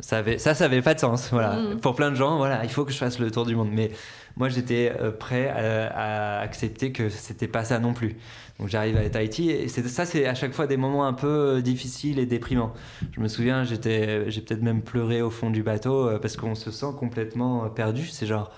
[0.00, 1.30] Ça, avait, ça, ça avait pas de sens.
[1.32, 1.56] Voilà.
[1.56, 1.80] Mm.
[1.80, 3.70] Pour plein de gens, voilà, il faut que je fasse le tour du monde.
[3.72, 3.90] Mais
[4.38, 8.16] moi, j'étais euh, prêt à, accepter que c'était pas ça non plus.
[8.58, 11.60] Donc, j'arrive à Tahiti et ça, c'est à chaque fois des moments un peu euh,
[11.60, 12.72] difficiles et déprimants.
[13.12, 16.54] Je me souviens, j'étais, j'ai peut-être même pleuré au fond du bateau euh, parce qu'on
[16.54, 18.06] se sent complètement perdu.
[18.06, 18.50] C'est genre,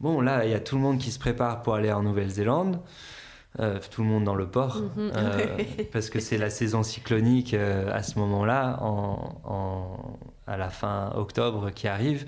[0.00, 2.80] bon, là, il y a tout le monde qui se prépare pour aller en Nouvelle-Zélande.
[3.60, 5.12] euh, tout le monde dans le port, Mhm.
[5.16, 5.46] euh,
[5.92, 11.12] parce que c'est la saison cyclonique euh, à ce moment-là, en, en- à la fin
[11.14, 12.26] octobre qui arrive.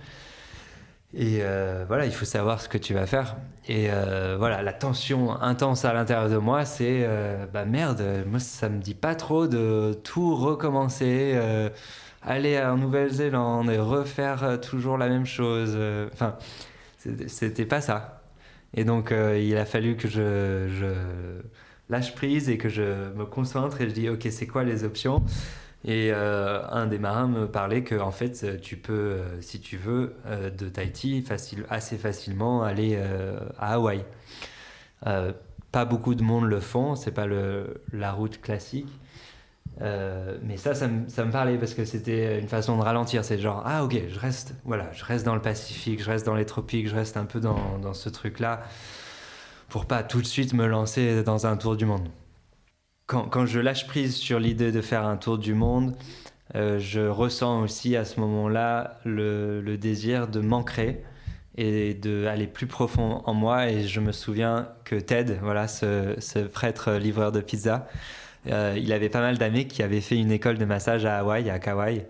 [1.18, 3.36] Et euh, voilà, il faut savoir ce que tu vas faire.
[3.68, 8.38] Et euh, voilà, la tension intense à l'intérieur de moi, c'est euh, bah merde, moi
[8.38, 11.38] ça me dit pas trop de tout recommencer,
[12.22, 15.76] aller en Nouvelle-Zélande et refaire toujours la même chose.
[16.12, 16.36] Enfin,
[16.98, 18.22] c'était- pas ça.
[18.74, 20.68] Et donc il a fallu que je
[21.88, 22.82] lâche prise et que je
[23.14, 25.22] me concentre et je dis ok, c'est quoi les options?
[25.86, 29.76] Et euh, un des marins me parlait que en fait tu peux, euh, si tu
[29.76, 31.24] veux, euh, de Tahiti
[31.70, 34.04] assez facilement aller euh, à Hawaï.
[35.06, 35.32] Euh,
[35.70, 38.88] pas beaucoup de monde le font, c'est pas le, la route classique.
[39.80, 43.24] Euh, mais ça, ça me, ça me parlait parce que c'était une façon de ralentir.
[43.24, 46.34] C'est genre, ah ok, je reste, voilà, je reste dans le Pacifique, je reste dans
[46.34, 48.62] les tropiques, je reste un peu dans, dans ce truc-là
[49.68, 52.08] pour pas tout de suite me lancer dans un tour du monde.
[53.06, 55.94] Quand, je lâche prise sur l'idée de faire un tour du monde,
[56.56, 61.04] euh, je ressens aussi à ce moment-là le, désir de m'ancrer
[61.56, 63.70] et d'aller plus profond en moi.
[63.70, 67.86] Et je me souviens que Ted, voilà, ce, ce prêtre livreur de pizza,
[68.48, 71.48] euh, il avait pas mal d'amis qui avaient fait une école de massage à Hawaï,
[71.48, 72.06] à Kauai.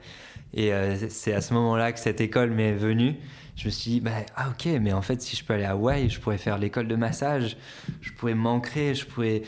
[0.55, 3.17] Et euh, c'est à ce moment-là que cette école m'est venue.
[3.57, 5.73] Je me suis dit, bah, ah ok, mais en fait, si je peux aller à
[5.73, 7.57] Hawaï, je pourrais faire l'école de massage,
[8.03, 9.43] je pourrais m'ancrer, je pourrais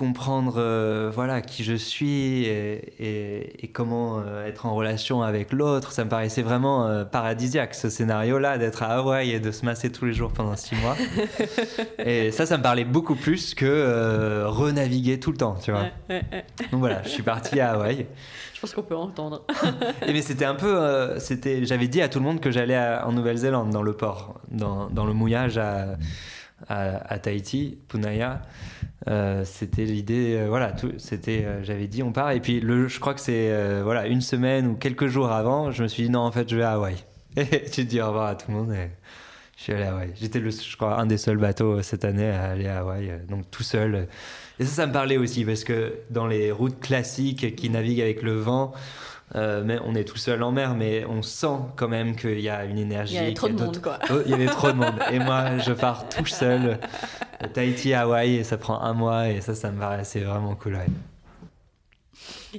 [0.00, 5.52] comprendre euh, voilà qui je suis et, et- et comment euh, être en relation avec
[5.52, 5.92] l'autre.
[5.92, 9.92] Ça me paraissait vraiment euh, paradisiaque ce scénario-là d'être à Hawaï et de se masser
[9.92, 10.96] tous les jours pendant six mois.
[11.98, 15.82] et ça, ça me parlait beaucoup plus que renaviguer tout le temps, tu vois.
[15.82, 16.44] Ouais, ouais, ouais.
[16.72, 18.06] Donc voilà, je suis parti à Hawaï.
[18.54, 19.42] Je pense qu'on peut entendre.
[20.06, 23.12] Et mais c'était un peu, c'était, j'avais dit à tout le monde que j'allais en
[23.12, 25.96] Nouvelle-Zélande dans le port, dans, dans le mouillage à,
[26.68, 28.42] à, Tahiti, Punaya.
[29.08, 32.32] Euh, c'était l'idée, euh, voilà, c'était, euh, j'avais dit on part.
[32.32, 35.88] Et puis je crois que c'est voilà une semaine ou quelques jours avant, je me
[35.88, 36.96] suis dit non en fait je vais à Hawaï.
[37.36, 38.72] Et tu dis au revoir à tout le monde.
[38.72, 38.90] Et
[39.56, 40.10] je suis allé à Hawaï.
[40.20, 43.62] J'étais je crois un des seuls bateaux cette année à aller à Hawaï, donc tout
[43.62, 44.08] seul.
[44.58, 48.22] Et ça, ça me parlait aussi parce que dans les routes classiques qui naviguent avec
[48.22, 48.72] le vent,
[49.34, 52.48] euh, mais on est tout seul en mer, mais on sent quand même qu'il y
[52.48, 53.14] a une énergie.
[53.14, 53.98] Il y avait trop de monde, quoi.
[54.10, 55.00] Oh, il y avait trop de monde.
[55.12, 56.78] Et moi, je pars tout seul,
[57.52, 60.74] Tahiti à Hawaï, et ça prend un mois, et ça, ça me paraissait vraiment cool.
[60.74, 60.86] ouais.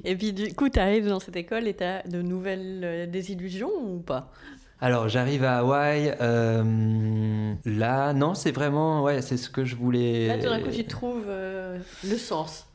[0.04, 3.06] Et puis du coup, tu arrives dans cette école et tu as de nouvelles euh,
[3.06, 4.32] désillusions ou pas?
[4.80, 6.16] Alors, j'arrive à Hawaï.
[6.22, 10.28] euh, là, non, c'est vraiment, ouais, c'est ce que je voulais.
[10.28, 12.66] Là, d'un coup, tu trouves euh, le sens.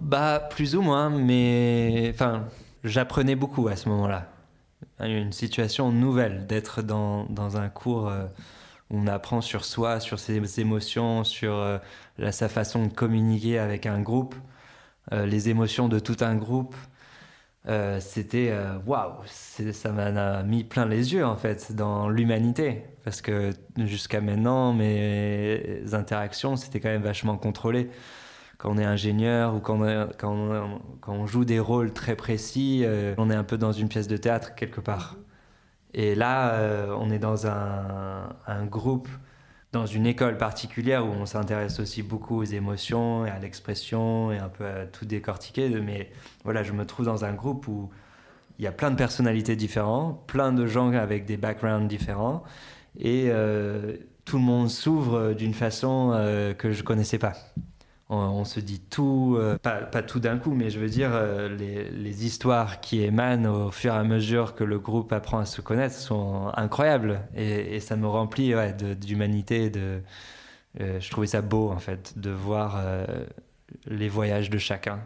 [0.00, 2.46] Bah, plus ou moins, mais enfin,
[2.84, 4.28] j'apprenais beaucoup à ce moment-là.
[5.00, 8.24] Une situation nouvelle d'être dans, dans un cours euh,
[8.90, 11.78] où on apprend sur soi, sur ses émotions, sur euh,
[12.18, 14.34] la- sa façon de communiquer avec un groupe,
[15.12, 16.74] euh, les émotions de tout un groupe.
[18.00, 18.52] C'était
[18.86, 24.20] waouh, c'est- ça m'a mis plein les yeux en fait dans l'humanité parce que jusqu'à
[24.20, 27.90] maintenant mes interactions c'était quand même vachement contrôlé
[28.60, 33.34] quand on est ingénieur ou quand on, joue des rôles très précis, euh, on est
[33.34, 35.16] un peu dans une pièce de théâtre quelque part.
[35.94, 39.08] Et là, euh, on est dans un, groupe,
[39.72, 44.36] dans une école particulière où on s'intéresse aussi beaucoup aux émotions et à l'expression et
[44.36, 45.70] un peu à tout décortiquer.
[45.80, 46.12] Mais
[46.44, 47.88] voilà, je me trouve dans un groupe où
[48.58, 52.44] il y a plein de personnalités différentes, plein de gens avec des backgrounds différents
[52.98, 53.96] et euh,
[54.26, 56.10] tout le monde s'ouvre d'une façon
[56.58, 57.32] que je connaissais pas
[58.10, 61.48] on, se dit tout, euh, pas, pas tout d'un coup, mais je veux dire, euh,
[61.48, 65.44] les, les histoires qui émanent au fur et à mesure que le groupe apprend à
[65.44, 67.22] se connaître sont incroyables.
[67.36, 69.70] Et, ça me remplit ouais, d'humanité.
[69.70, 70.02] De,
[70.80, 72.82] euh, je trouvais ça beau, en fait, de voir
[73.86, 75.00] les voyages de chacun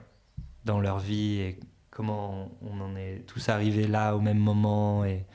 [0.64, 5.04] dans leur vie et comment on en est tous arrivés là au même moment.
[5.04, 5.26] Et,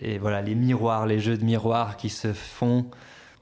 [0.00, 2.88] et voilà, les miroirs, les jeux de miroirs qui se font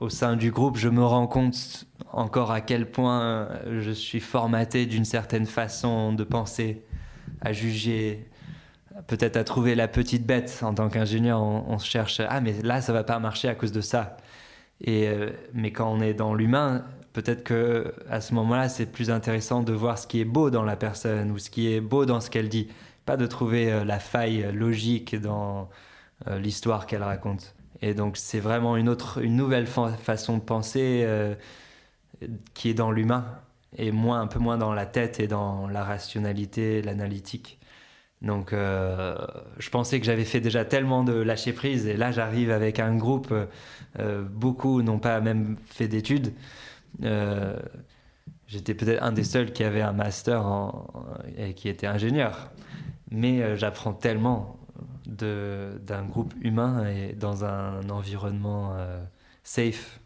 [0.00, 3.48] au sein du groupe, je me rends compte encore à quel point
[3.80, 6.82] je suis formaté d'une certaine façon de penser,
[7.40, 8.28] à juger,
[9.06, 10.60] peut-être à trouver la petite bête.
[10.62, 13.80] En tant qu'ingénieur, on, cherche, ah mais là ça va pas marcher à cause de
[13.80, 14.16] ça.
[14.82, 19.10] Et, euh, mais quand on est dans l'humain, peut-être que à ce moment-là, c'est plus
[19.10, 22.04] intéressant de voir ce qui est beau dans la personne ou ce qui est beau
[22.04, 22.68] dans ce qu'elle dit,
[23.06, 25.70] pas de trouver euh, la faille logique dans
[26.28, 27.54] euh, l'histoire qu'elle raconte.
[27.82, 31.34] Et donc c'est vraiment une autre, une nouvelle fa- façon de penser euh,
[32.54, 33.24] qui est dans l'humain
[33.76, 37.58] et moins, un peu moins dans la tête et dans la rationalité, l'analytique.
[38.22, 39.16] Donc euh,
[39.58, 42.96] je pensais que j'avais fait déjà tellement de lâcher prise et là j'arrive avec un
[42.96, 43.32] groupe,
[43.98, 46.32] euh, beaucoup n'ont pas même fait d'études,
[47.04, 47.58] Euh,
[48.48, 50.72] J'étais peut-être un des seuls qui avait un master
[51.36, 52.52] et qui était ingénieur.
[53.10, 54.56] Mais j'apprends tellement
[55.06, 58.76] d'un groupe humain et dans un environnement
[59.42, 60.00] safe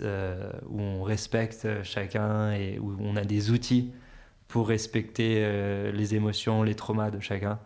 [0.00, 3.92] où on respecte chacun et où on a des outils
[4.48, 7.60] pour respecter euh, les émotions, les traumas de chacun.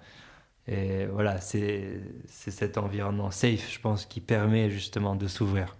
[0.69, 5.77] Et voilà, c'est cet environnement safe, je pense, qui permet justement de s'ouvrir.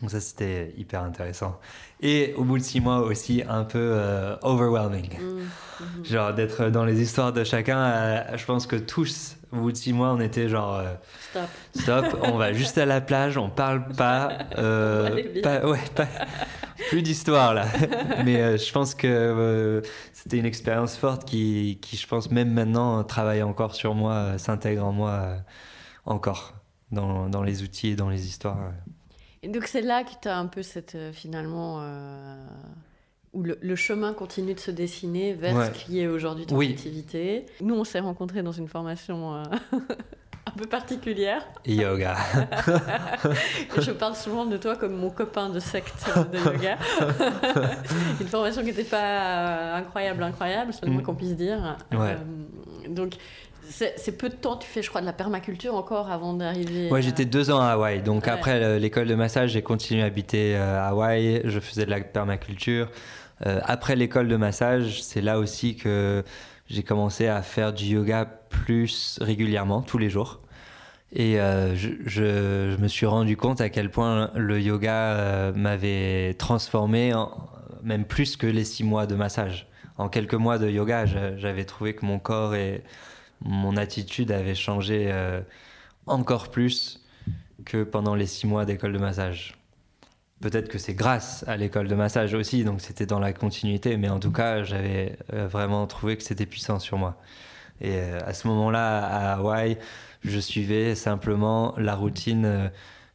[0.00, 1.58] Donc ça, c'était hyper intéressant.
[2.00, 5.08] Et au bout de six mois aussi, un peu euh, overwhelming.
[5.20, 6.04] Mm.
[6.04, 7.78] Genre d'être dans les histoires de chacun.
[7.78, 10.74] euh, je pense que tous, au bout de six mois, on était genre...
[10.80, 10.94] euh,
[11.30, 11.48] Stop.
[12.10, 16.08] Stop, on va juste à la plage, on parle pas, pas- ouais, pas-
[16.88, 17.66] plus d'histoire là.
[18.24, 19.80] Mais je pense que
[20.12, 24.84] c'était une expérience forte qui, qui, je pense, même maintenant, travaille encore sur moi, s'intègre
[24.84, 25.36] en moi
[26.04, 26.54] encore
[26.90, 28.58] dans, dans les outils et dans les histoires.
[29.44, 32.34] Et donc c'est là que tu as un peu cette euh, finalement euh,
[33.34, 35.66] où le, le chemin continue de se dessiner vers Ouais.
[35.66, 36.70] ce qui est aujourd'hui ton Oui.
[36.70, 37.44] activité.
[37.60, 39.42] Nous on s'est rencontrés dans une formation euh,
[40.46, 41.46] un peu particulière.
[41.66, 42.16] Yoga.
[43.76, 46.78] Et je parle souvent de toi comme mon copain de secte de yoga.
[48.20, 51.04] une formation qui n'était pas euh, incroyable, incroyable, c'est le moins Mm.
[51.04, 51.76] qu'on puisse dire.
[51.92, 52.16] Ouais.
[52.88, 53.14] Donc
[53.68, 56.90] c'est peu de temps, tu fais je crois de la permaculture encore avant d'arriver.
[56.90, 58.02] Ouais, à- j'étais deux ans à Hawaï.
[58.02, 58.30] Donc Ouais.
[58.30, 61.40] après le- l'école de massage, j'ai continué à habiter euh, à Hawaï.
[61.44, 62.88] Je faisais de la permaculture.
[63.46, 66.22] Euh, après l'école de massage, c'est là aussi que
[66.68, 70.40] j'ai commencé à faire du yoga plus régulièrement, tous les jours.
[71.12, 75.52] Et euh, je, je- je me suis rendu compte à quel point le yoga euh,
[75.54, 77.30] m'avait transformé, en-
[77.82, 79.66] même plus que les six mois de massage.
[79.98, 82.82] En quelques mois de yoga, j'a- j'avais trouvé que mon corps et
[83.40, 85.40] mon attitude avaient changé euh,
[86.06, 87.04] encore plus
[87.64, 89.56] que pendant les six mois d'école de massage.
[90.40, 94.08] Peut-être que c'est grâce à l'école de massage aussi, donc c'était dans la continuité, mais
[94.08, 97.16] en tout cas, j'avais euh, vraiment trouvé que c'était puissant sur moi.
[97.80, 99.78] Et euh, à ce moment-là, à Hawaï,
[100.22, 102.70] je suivais simplement la routine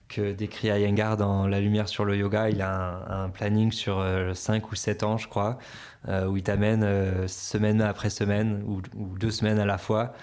[0.08, 2.50] que décrit Iyengar dans La lumière sur le yoga.
[2.50, 4.04] Il a un, un planning sur
[4.34, 5.60] 5 ou 7 ans, je crois,
[6.08, 10.14] où il t'amène euh, semaine après semaine ou, ou deux semaines à la fois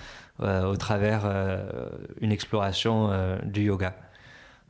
[0.40, 1.64] euh, au travers euh,
[2.20, 3.94] une exploration euh, du yoga.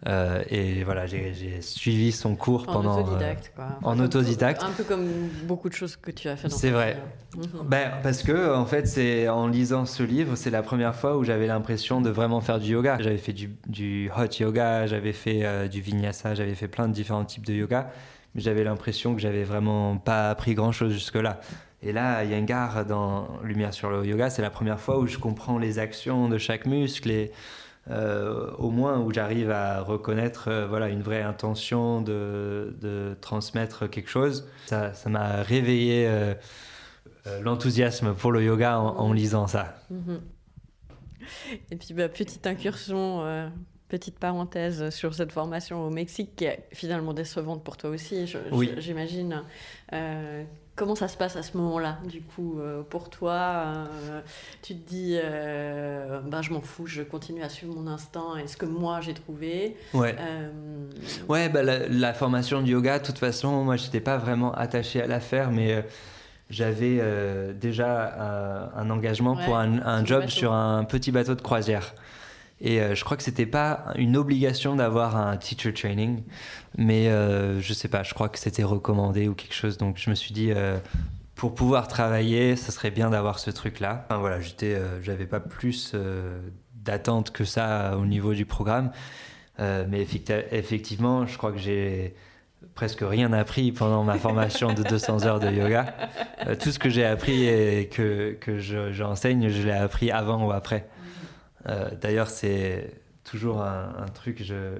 [0.06, 1.32] Euh, et voilà, j'ai
[1.62, 2.98] suivi son cours en pendant.
[2.98, 3.52] euh, autodidacte.
[3.56, 3.66] Quoi.
[3.82, 4.62] en autodidacte.
[4.62, 5.06] Un peu comme
[5.44, 6.98] beaucoup de choses que tu as fait dans C'est vrai.
[7.34, 7.66] Mhm.
[7.66, 11.24] Ben, parce que en fait, c'est en lisant ce livre, c'est la première fois où
[11.24, 12.98] j'avais l'impression de vraiment faire du yoga.
[13.00, 16.92] J'avais fait du, du hot yoga, j'avais fait euh, du vinyasa, j'avais fait plein de
[16.92, 17.90] différents types de yoga,
[18.36, 21.40] j'avais l'impression que j'avais vraiment pas appris grand chose jusque-là.
[21.82, 25.58] Et là, Iyengar, dans Lumière sur le yoga, c'est la première fois où je comprends
[25.58, 27.32] les actions de chaque muscle et
[27.88, 34.10] euh, au moins où j'arrive à reconnaître euh, voilà, une vraie intention de, transmettre quelque
[34.10, 34.48] chose.
[34.66, 36.34] Ça m'a réveillé euh,
[37.42, 39.76] l'enthousiasme pour le yoga en, lisant ça.
[39.90, 40.20] Mhm.
[41.70, 43.50] Et puis, bah, petite incursion,
[43.88, 48.38] petite parenthèse sur cette formation au Mexique qui est finalement décevante pour toi aussi, je-
[48.52, 48.72] Oui.
[48.74, 49.42] je- j'imagine.
[49.92, 50.42] Euh,
[50.74, 54.20] comment ça se passe à ce moment-là, du coup, euh, pour toi euh,
[54.62, 58.56] Tu te dis, ben, je m'en fous, je continue à suivre mon instinct et ce
[58.56, 59.76] que moi j'ai trouvé.
[59.94, 60.16] Ouais.
[61.28, 65.00] Ouais, bah, la, la formation de yoga, de toute façon, moi, j'étais pas vraiment attaché
[65.00, 65.86] à la faire, mais
[66.50, 67.00] j'avais
[67.54, 70.30] déjà un engagement Ouais, pour un, job bateau.
[70.32, 71.94] sur un petit bateau de croisière.
[72.60, 76.22] Et euh, je crois que c'était pas une obligation d'avoir un teacher training,
[76.78, 79.76] mais euh, je sais pas, je crois que c'était recommandé ou quelque chose.
[79.76, 80.78] Donc je me suis dit, euh,
[81.34, 84.06] pour pouvoir travailler, ça serait bien d'avoir ce truc-là.
[84.08, 85.94] Enfin voilà, euh, j'avais pas plus
[86.82, 88.90] d'attente que ça au niveau du programme.
[89.58, 92.14] Mais effecti- effectivement, je crois que j'ai
[92.74, 95.94] presque rien appris pendant ma formation de 200 heures de yoga.
[96.60, 100.52] Tout ce que j'ai appris et que, que je- j'enseigne, je, l'ai appris avant ou
[100.52, 100.86] après.
[101.68, 104.74] Euh, D'ailleurs, c'est toujours un, un truc, je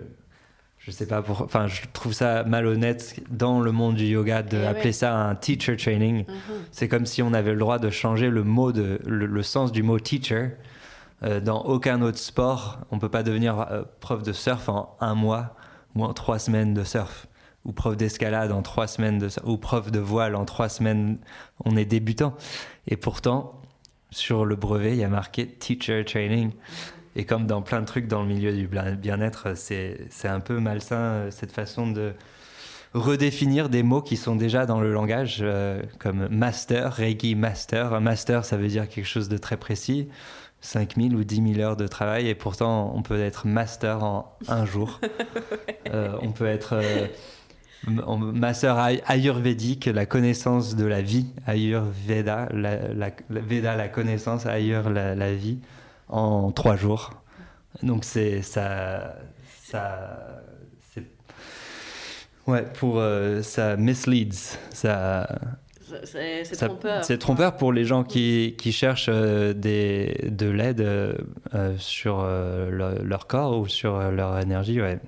[0.78, 4.56] je sais pas pour, enfin, je trouve ça malhonnête dans le monde du yoga de
[4.56, 4.66] Eh ouais.
[4.66, 6.24] appeler ça un teacher training.
[6.28, 6.34] mhm.
[6.70, 9.72] C'est comme si on avait le droit de changer le mot de le, le sens
[9.72, 10.50] du mot teacher.
[11.24, 15.14] Euh, dans aucun autre sport, on peut pas devenir euh, prof de surf en un
[15.14, 15.56] mois
[15.96, 17.26] ou en trois semaines de surf,
[17.64, 21.18] ou prof d'escalade en trois semaines de ou prof de voile en trois semaines.
[21.64, 22.34] On est débutant.
[22.86, 23.55] Et pourtant,
[24.16, 26.50] sur le brevet, il y a marqué teacher training.
[27.16, 30.40] Et comme dans plein de trucs dans le milieu du bien- bien-être, c'est c'est un
[30.40, 32.12] peu malsain euh, cette façon de
[32.94, 37.92] redéfinir des mots qui sont déjà dans le langage, euh, comme master, Reiki master.
[37.92, 40.08] Un master, ça veut dire quelque chose de très précis,
[40.62, 44.64] 5000 ou 10 000 heures de travail, et pourtant on peut être master en un
[44.64, 45.00] jour.
[45.94, 47.06] Euh, on peut être euh,
[47.86, 54.46] ma sœur ayurvédique, la connaissance de la vie, Ayurveda, la, la, la Veda, la connaissance,
[54.46, 55.58] Ayur, la, la, vie,
[56.08, 57.10] en trois jours.
[57.82, 59.16] Donc c'est ça,
[59.62, 60.42] ça,
[60.92, 61.04] c'est
[62.46, 65.28] ouais pour euh, ça misleads, ça.
[66.02, 67.04] C'est trompeur.
[67.04, 71.14] C'est trompeur pour les gens qui, qui cherchent euh, des, de l'aide euh,
[71.78, 74.80] sur leur corps ou sur leur énergie.
[74.80, 74.98] Ouais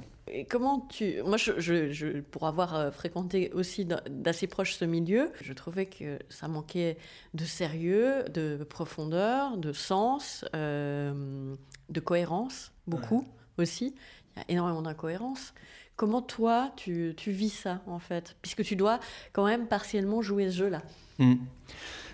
[0.48, 1.22] comment tu.
[1.22, 6.48] Moi, je, pour avoir euh, fréquenté aussi d'assez proche ce milieu, je trouvais que ça
[6.48, 6.96] manquait
[7.34, 11.54] de sérieux, de profondeur, de sens, euh,
[11.90, 13.26] de cohérence, beaucoup
[13.58, 13.94] aussi.
[14.36, 15.54] Il y a énormément d'incohérence.
[15.96, 18.36] Comment toi, tu, vis ça, en fait?
[18.40, 19.00] Puisque tu dois
[19.32, 20.82] quand même partiellement jouer ce jeu-là.
[21.18, 21.34] Mmh.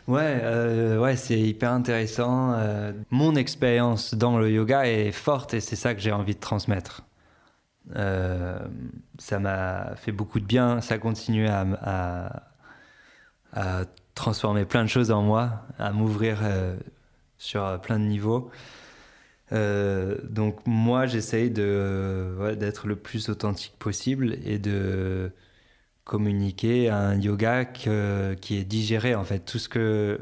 [0.09, 2.57] Ouais, euh, ouais c'est hyper intéressant.
[3.11, 7.03] mon expérience dans le yoga est forte et c'est ça que j'ai envie de transmettre.
[7.97, 8.59] Euh,
[9.19, 10.81] ça m'a fait beaucoup de bien.
[10.81, 12.43] Ça continue à,
[13.53, 16.77] à, transformer plein de choses en moi, à m'ouvrir euh,
[17.39, 18.51] sur plein de niveaux.
[19.53, 25.33] Euh, donc moi, j'essaye de d'être le plus authentique possible et de
[26.05, 29.15] communiquer un yoga qui est digéré.
[29.15, 30.21] En fait, tout ce que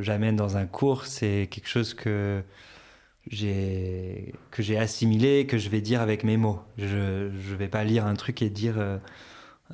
[0.00, 2.42] j'amène dans un cours, c'est quelque chose que
[3.30, 6.60] que j'ai assimilé, que je vais dire avec mes mots.
[6.78, 8.98] Je ne vais pas lire un truc et dire euh,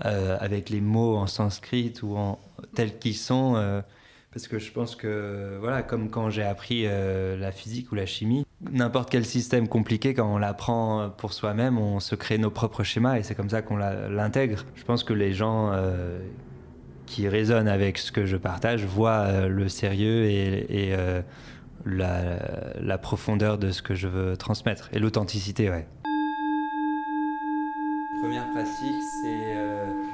[0.05, 2.39] euh, avec les mots en sanskrit ou en
[2.75, 3.81] tels qu'ils sont, euh,
[4.33, 8.47] parce que je pense que voilà, comme quand j'ai appris la physique ou la chimie,
[8.71, 13.19] n'importe quel système compliqué, quand on l'apprend pour soi-même, on se crée nos propres schémas
[13.19, 14.65] et c'est comme ça qu'on l'intègre.
[14.77, 15.73] Je pense que les gens
[17.07, 20.95] qui résonnent avec ce que je partage voient le sérieux et, et
[21.85, 25.87] la, profondeur de ce que je veux transmettre et l'authenticité, ouais.
[28.21, 30.05] Première pratique, c'est euh,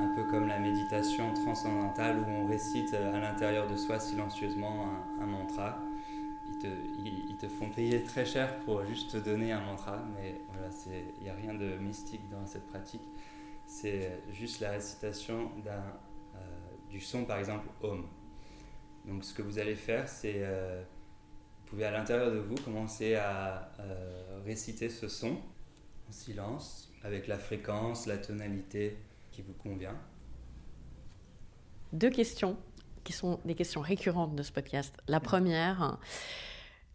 [0.00, 4.86] un peu comme la méditation transcendantale où on récite euh, à l'intérieur de soi silencieusement
[5.20, 5.78] un, mantra.
[6.50, 6.68] Ils te,
[7.04, 10.68] ils, te, font payer très cher pour juste te donner un mantra, mais voilà,
[11.18, 13.06] il n'y a rien de mystique dans cette pratique.
[13.66, 15.78] C'est juste la récitation euh,
[16.88, 18.06] du son, par exemple, Om.
[19.04, 20.42] Donc ce que vous allez faire, c'est
[21.68, 25.36] pouvez à l'intérieur de vous commencer à euh, réciter ce son
[26.08, 28.96] en silence, avec la fréquence, la tonalité
[29.30, 29.96] qui vous convient.
[31.92, 32.56] Deux questions
[33.04, 34.94] qui sont des questions récurrentes de ce podcast.
[35.06, 35.98] La première,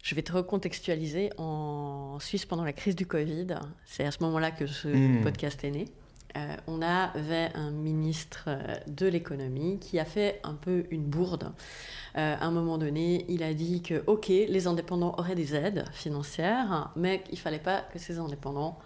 [0.02, 3.58] je vais te recontextualiser en Suisse pendant la crise du Covid.
[3.84, 5.22] C'est à ce moment-là que ce hmm.
[5.22, 5.84] podcast est né.
[6.36, 8.58] Euh, on avait un ministre euh,
[8.88, 11.52] de l'économie qui a fait un peu une bourde.
[12.16, 15.84] Euh, à un moment donné, il a dit que, OK, les indépendants auraient des aides
[15.92, 18.78] financières, mais qu'il ne fallait pas que ces indépendants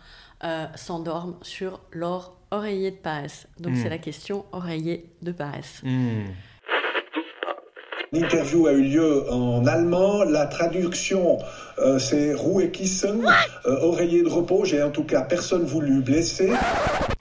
[0.77, 3.49] s'endorment sur leur oreiller de paresse.
[3.59, 3.83] Donc hmm.
[3.83, 5.81] c'est la question oreiller de paresse.
[5.83, 6.27] Hmm.
[8.13, 10.23] L'interview a eu lieu en allemand.
[10.23, 11.39] La traduction,
[11.99, 13.27] c'est Ruhe Kissen,
[13.65, 14.65] oreiller de repos.
[14.65, 16.53] J'ai en tout cas personne voulu blesser.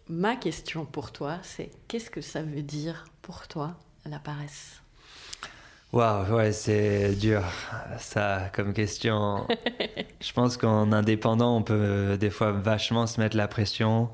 [0.09, 4.81] Ma question pour toi, c'est qu'est-ce que ça veut dire pour toi la paresse?
[5.91, 7.43] Waouh, ouais, c'est dur
[7.99, 9.47] ça comme question.
[10.21, 14.09] je pense qu'en indépendant, on peut des fois vachement se mettre la pression.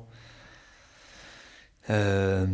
[1.90, 2.46] Euh,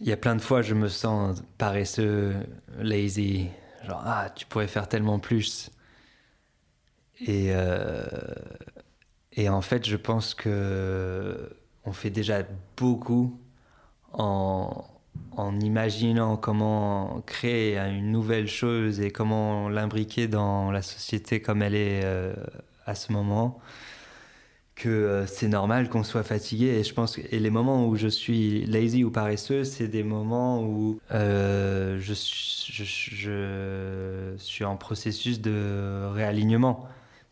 [0.00, 2.34] il y a plein de fois, je me sens paresseux,
[2.78, 3.48] lazy,
[3.84, 5.70] genre ah, tu pourrais faire tellement plus.
[7.20, 8.04] Et euh,
[9.32, 11.50] et en fait, je pense que
[11.88, 12.42] on fait déjà
[12.76, 13.40] beaucoup
[14.12, 14.84] en,
[15.60, 22.02] imaginant comment créer une nouvelle chose et comment l'imbriquer dans la société comme elle est
[22.04, 22.34] euh,
[22.86, 23.60] à ce moment
[24.74, 26.66] que euh, c'est normal qu'on soit fatigué.
[26.66, 30.62] Et je pense et les moments où je suis lazy ou paresseux c'est des moments
[30.62, 32.12] où euh, je,
[34.36, 36.86] suis en processus de réalignement.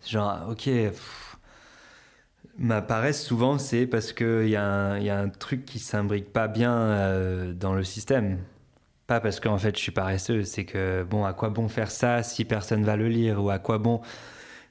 [0.06, 0.70] Genre ok
[2.58, 7.52] Ma paresse, souvent, c'est parce qu'il y, a un truc qui s'imbrique pas bien euh,
[7.52, 8.38] dans le système.
[9.06, 12.22] Pas parce qu'en fait je suis paresseux, c'est que bon, à quoi bon faire ça
[12.24, 14.00] si personne va le lire ou à quoi bon?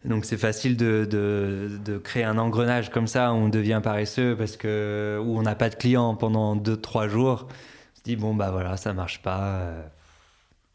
[0.04, 5.20] Donc c'est facile de, créer un engrenage comme ça où on devient paresseux parce que
[5.24, 7.48] où on n'a pas de clients pendant 2-3 jours.
[7.50, 9.82] On se dit bon bah voilà ça marche pas, euh,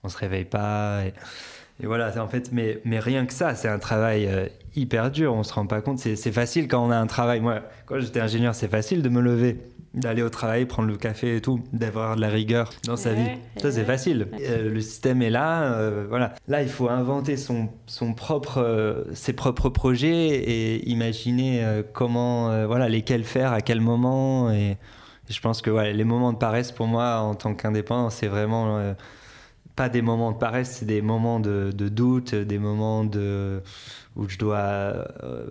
[0.04, 1.04] on se réveille pas.
[1.04, 1.12] Et...
[1.86, 5.42] Voilà, en fait, mais, mais rien que ça, c'est un travail euh, hyper dur, on
[5.42, 5.98] se rend pas compte.
[5.98, 7.40] C'est facile quand on a un travail.
[7.40, 9.58] Moi, quand j'étais ingénieur, c'est facile de me lever,
[9.94, 13.28] d'aller au travail, prendre le café et tout, d'avoir de la rigueur dans sa vie.
[13.56, 14.28] Ça, c'est facile.
[14.40, 16.34] Euh, le système est là, euh, voilà.
[16.48, 23.24] Là, il faut inventer son, son propre, ses propres projets et imaginer comment, voilà, lesquels
[23.24, 24.76] faire, à quel moment et
[25.30, 28.78] Je pense que ouais, les moments de paresse, pour moi, en tant qu'indépendant, c'est vraiment
[28.78, 28.94] euh,
[29.80, 33.62] pas des moments de paresse, c'est des moments de, de doute, des moments de,
[34.14, 35.46] où je dois euh,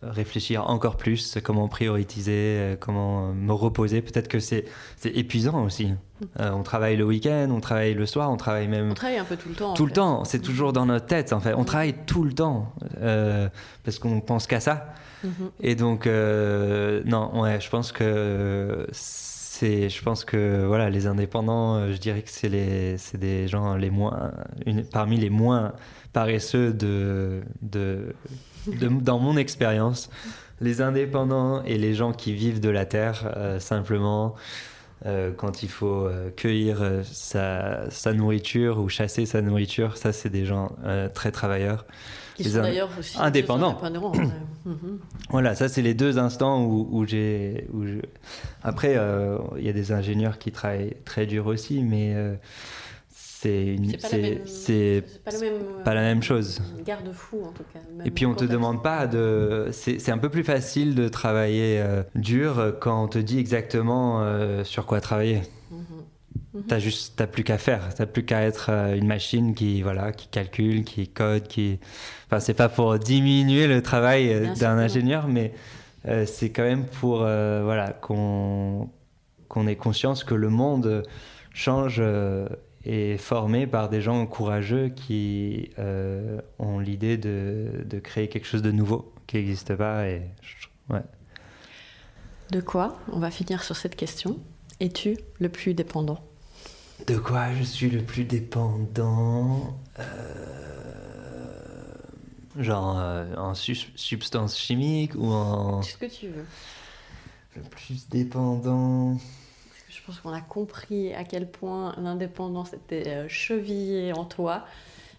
[0.00, 4.00] réfléchir encore plus, comment prioriser, euh, comment me reposer.
[4.00, 4.64] Peut-être que c'est
[5.04, 5.92] épuisant aussi.
[6.40, 9.24] Euh, on travaille le week-end, on travaille le soir, on travaille même On travaille un
[9.24, 9.74] peu tout le temps.
[9.74, 9.96] tout le fait.
[9.96, 10.24] temps.
[10.24, 11.52] C'est toujours dans notre tête en fait.
[11.52, 12.72] On travaille tout le temps
[13.02, 13.50] euh,
[13.84, 14.94] parce qu'on pense qu'à ça.
[15.22, 15.50] Mhm.
[15.60, 18.86] Et donc, non, ouais, je pense que
[19.58, 23.48] c'est, je pense que voilà, les indépendants, euh, je dirais que c'est les, c'est des
[23.48, 24.32] gens les moins,
[24.92, 25.72] parmi les moins
[26.12, 28.14] paresseux de, de,
[28.66, 30.10] dans mon expérience.
[30.60, 34.34] Les indépendants et les gens qui vivent de la terre euh, simplement.
[35.06, 40.44] euh, quand il faut cueillir sa, sa nourriture ou chasser sa nourriture, ça c'est des
[40.44, 40.76] gens
[41.14, 41.84] très travailleurs.
[42.38, 43.78] Qui Les sont d'ailleurs aussi indépendants.
[43.82, 44.28] indépendants, ouais.
[44.64, 44.98] Mhm.
[45.30, 47.66] Voilà, ça c'est les deux instants où, où j'ai.
[47.84, 48.00] je-
[48.62, 52.34] Après, euh, il y a des ingénieurs qui travaillent très dur aussi, mais euh,
[53.16, 53.76] c'est
[54.46, 55.52] C'est pas la même-
[55.84, 56.60] pas euh, la chose.
[56.84, 57.80] Garde-fou en tout cas.
[58.04, 59.68] Et puis on te demande pas de.
[59.72, 64.22] C'est c'est un peu plus facile de travailler euh, dur quand on te dit exactement
[64.22, 65.42] euh, sur quoi travailler.
[66.54, 66.62] Mhm.
[66.68, 67.94] T'as juste, t'as plus qu'à faire.
[67.94, 71.78] T'as plus qu'à être euh, une machine qui, voilà, qui calcule, qui code, qui.
[72.26, 75.52] Enfin, c'est pas pour diminuer le travail euh, d'un ingénieur, mais
[76.06, 78.90] euh, c'est quand même pour, euh, voilà, qu'on
[79.48, 81.02] qu'on ait conscience que le monde
[81.54, 82.48] change euh,
[82.84, 85.70] et est formé par des gens courageux qui
[86.58, 90.06] ont l'idée de, de créer quelque chose de nouveau qui n'existe pas.
[90.08, 90.22] Et
[90.90, 91.02] ouais.
[92.52, 94.38] De quoi On va finir sur cette question?
[94.80, 96.27] Es-tu le plus dépendant?
[97.06, 100.04] De quoi je suis le plus dépendant Euh,
[102.58, 105.80] Genre euh, en sus- substance chimique ou en.
[105.82, 106.44] C'est ce que tu veux.
[107.56, 109.16] Le plus dépendant?
[109.16, 114.24] Parce que je pense qu'on a compris à quel point l'indépendance était euh, chevillée en
[114.24, 114.64] toi.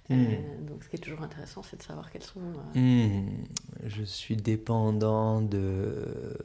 [0.10, 0.26] Hmm.
[0.26, 0.36] Euh,
[0.68, 2.40] donc ce qui est toujours intéressant, c'est de savoir quels sont...
[2.76, 3.30] euh, Hmm,
[3.86, 6.36] je suis dépendant de.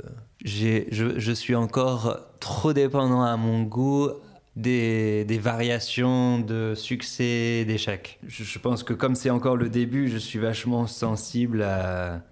[0.44, 4.10] Je suis encore trop dépendant à mon goût
[4.56, 8.20] des, des variations de succès, d'échecs.
[8.26, 12.22] Je, pense que comme c'est encore le début, je suis vachement sensible à,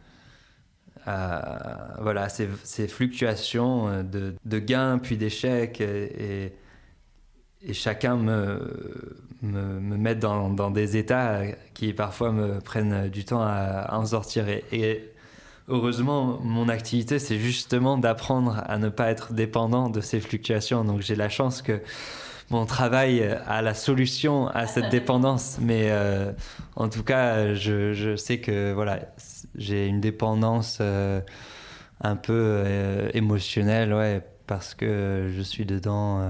[2.00, 6.52] voilà, ces, ces fluctuations de, de gains puis d'échecs et,
[7.72, 11.42] chacun me, me, me met dans, dans des états
[11.74, 14.46] qui parfois me prennent du temps à, en sortir.
[15.72, 20.84] Heureusement, mon activité, c'est justement d'apprendre à ne pas être dépendant de ces fluctuations.
[20.84, 21.80] Donc j'ai la chance que
[22.50, 25.58] mon travail a la solution à cette dépendance.
[25.60, 26.32] Mais euh,
[26.76, 29.00] en tout cas, je, je sais que voilà,
[29.54, 31.20] j'ai une dépendance euh,
[32.02, 36.20] un peu euh, émotionnelle, ouais, parce que je suis dedans.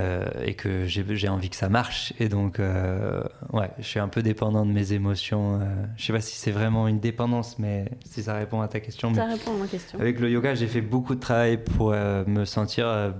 [0.00, 2.12] Euh, et que j'ai envie que ça marche.
[2.18, 3.22] Et donc, euh,
[3.52, 5.60] ouais, je suis un peu dépendant de mes émotions.
[5.60, 5.64] euh.
[5.96, 9.14] je sais pas si c'est vraiment une dépendance, mais si ça répond à ta question.
[9.14, 9.98] Ça répond à ma question.
[10.00, 13.14] avec le yoga, j'ai fait beaucoup de travail pour euh, me sentir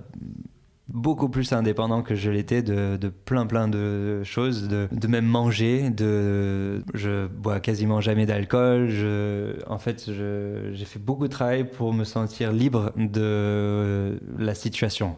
[0.89, 5.25] beaucoup plus indépendant que je l'étais de, de plein plein de choses, de, de même
[5.27, 8.89] manger, de je bois quasiment jamais d'alcool.
[8.91, 15.17] Je, en fait, j'ai fait beaucoup de travail pour me sentir libre de la situation.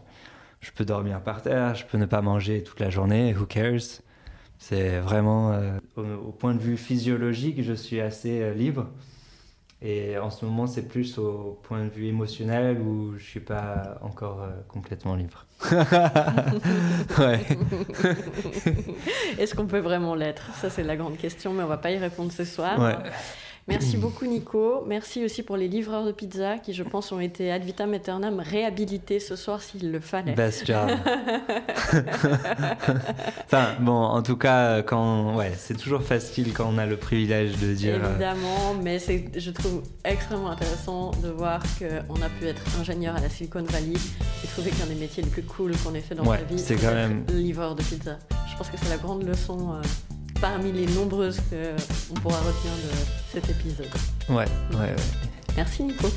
[0.66, 4.02] Je peux dormir par terre, je peux ne pas manger toute la journée, who cares?
[4.59, 8.88] C'est vraiment, euh, au, au point de vue physiologique, je suis assez euh, libre.
[9.80, 13.97] Et en ce moment, c'est plus au point de vue émotionnel où je suis pas
[14.02, 15.47] encore euh, complètement libre.
[17.20, 17.40] ouais.
[19.38, 20.52] Est-ce qu'on peut vraiment l'être?
[20.56, 22.76] Ça, c'est la grande question, mais on va pas y répondre ce soir.
[22.80, 22.97] Ouais.
[23.68, 24.84] Merci beaucoup, Nico.
[24.86, 28.38] Merci aussi pour les livreurs de pizza qui, je pense, ont été ad vitam aeternam
[28.38, 30.34] réhabilités ce soir s'il le fallait.
[30.34, 30.88] Best job.
[33.44, 37.56] enfin, bon, en tout cas, quand, ouais, c'est toujours facile quand on a le privilège
[37.59, 37.98] de dire.
[38.05, 43.16] euh, Évidemment, mais c'est, je trouve extrêmement intéressant de voir qu'on a pu être ingénieur
[43.16, 43.94] à la Silicon Valley
[44.44, 46.59] et trouver qu'un des métiers les plus cool qu'on ait fait dans Ouais, sa vie,
[46.60, 48.16] c'est quand même- livreur de pizza.
[48.48, 49.82] Je pense que c'est la grande leçon euh,
[50.40, 51.40] parmi les nombreuses
[52.08, 52.96] qu'on pourra retenir de
[53.32, 53.88] cet épisode.
[54.28, 54.96] Ouais, ouais, ouais.
[55.56, 56.08] Merci Nico.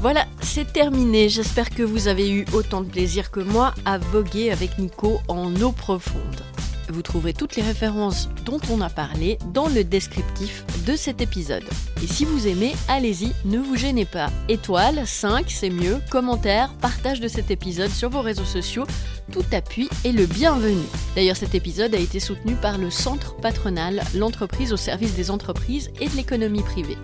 [0.00, 1.28] Voilà, c'est terminé.
[1.28, 5.54] J'espère que vous avez eu autant de plaisir que moi à voguer avec Nico en
[5.60, 6.42] eau profonde.
[6.88, 11.64] Vous trouverez toutes les références dont on a parlé dans le descriptif de cet épisode.
[12.02, 14.30] Et si vous aimez, allez-y, ne vous gênez pas.
[14.48, 18.84] Étoile, 5, c'est mieux, commentaires, partage de cet épisode sur vos réseaux sociaux,
[19.32, 20.84] tout appui est le bienvenu.
[21.16, 25.90] D'ailleurs, cet épisode a été soutenu par le Centre Patronal, l'entreprise au service des entreprises
[26.00, 26.98] et de l'économie privée.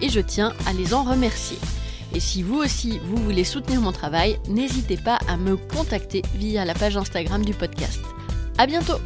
[0.00, 1.58] Et je tiens à les en remercier.
[2.14, 6.64] Et si vous aussi, vous voulez soutenir mon travail, n'hésitez pas à me contacter via
[6.64, 8.00] la page Instagram du podcast.
[8.58, 8.98] À bientôt.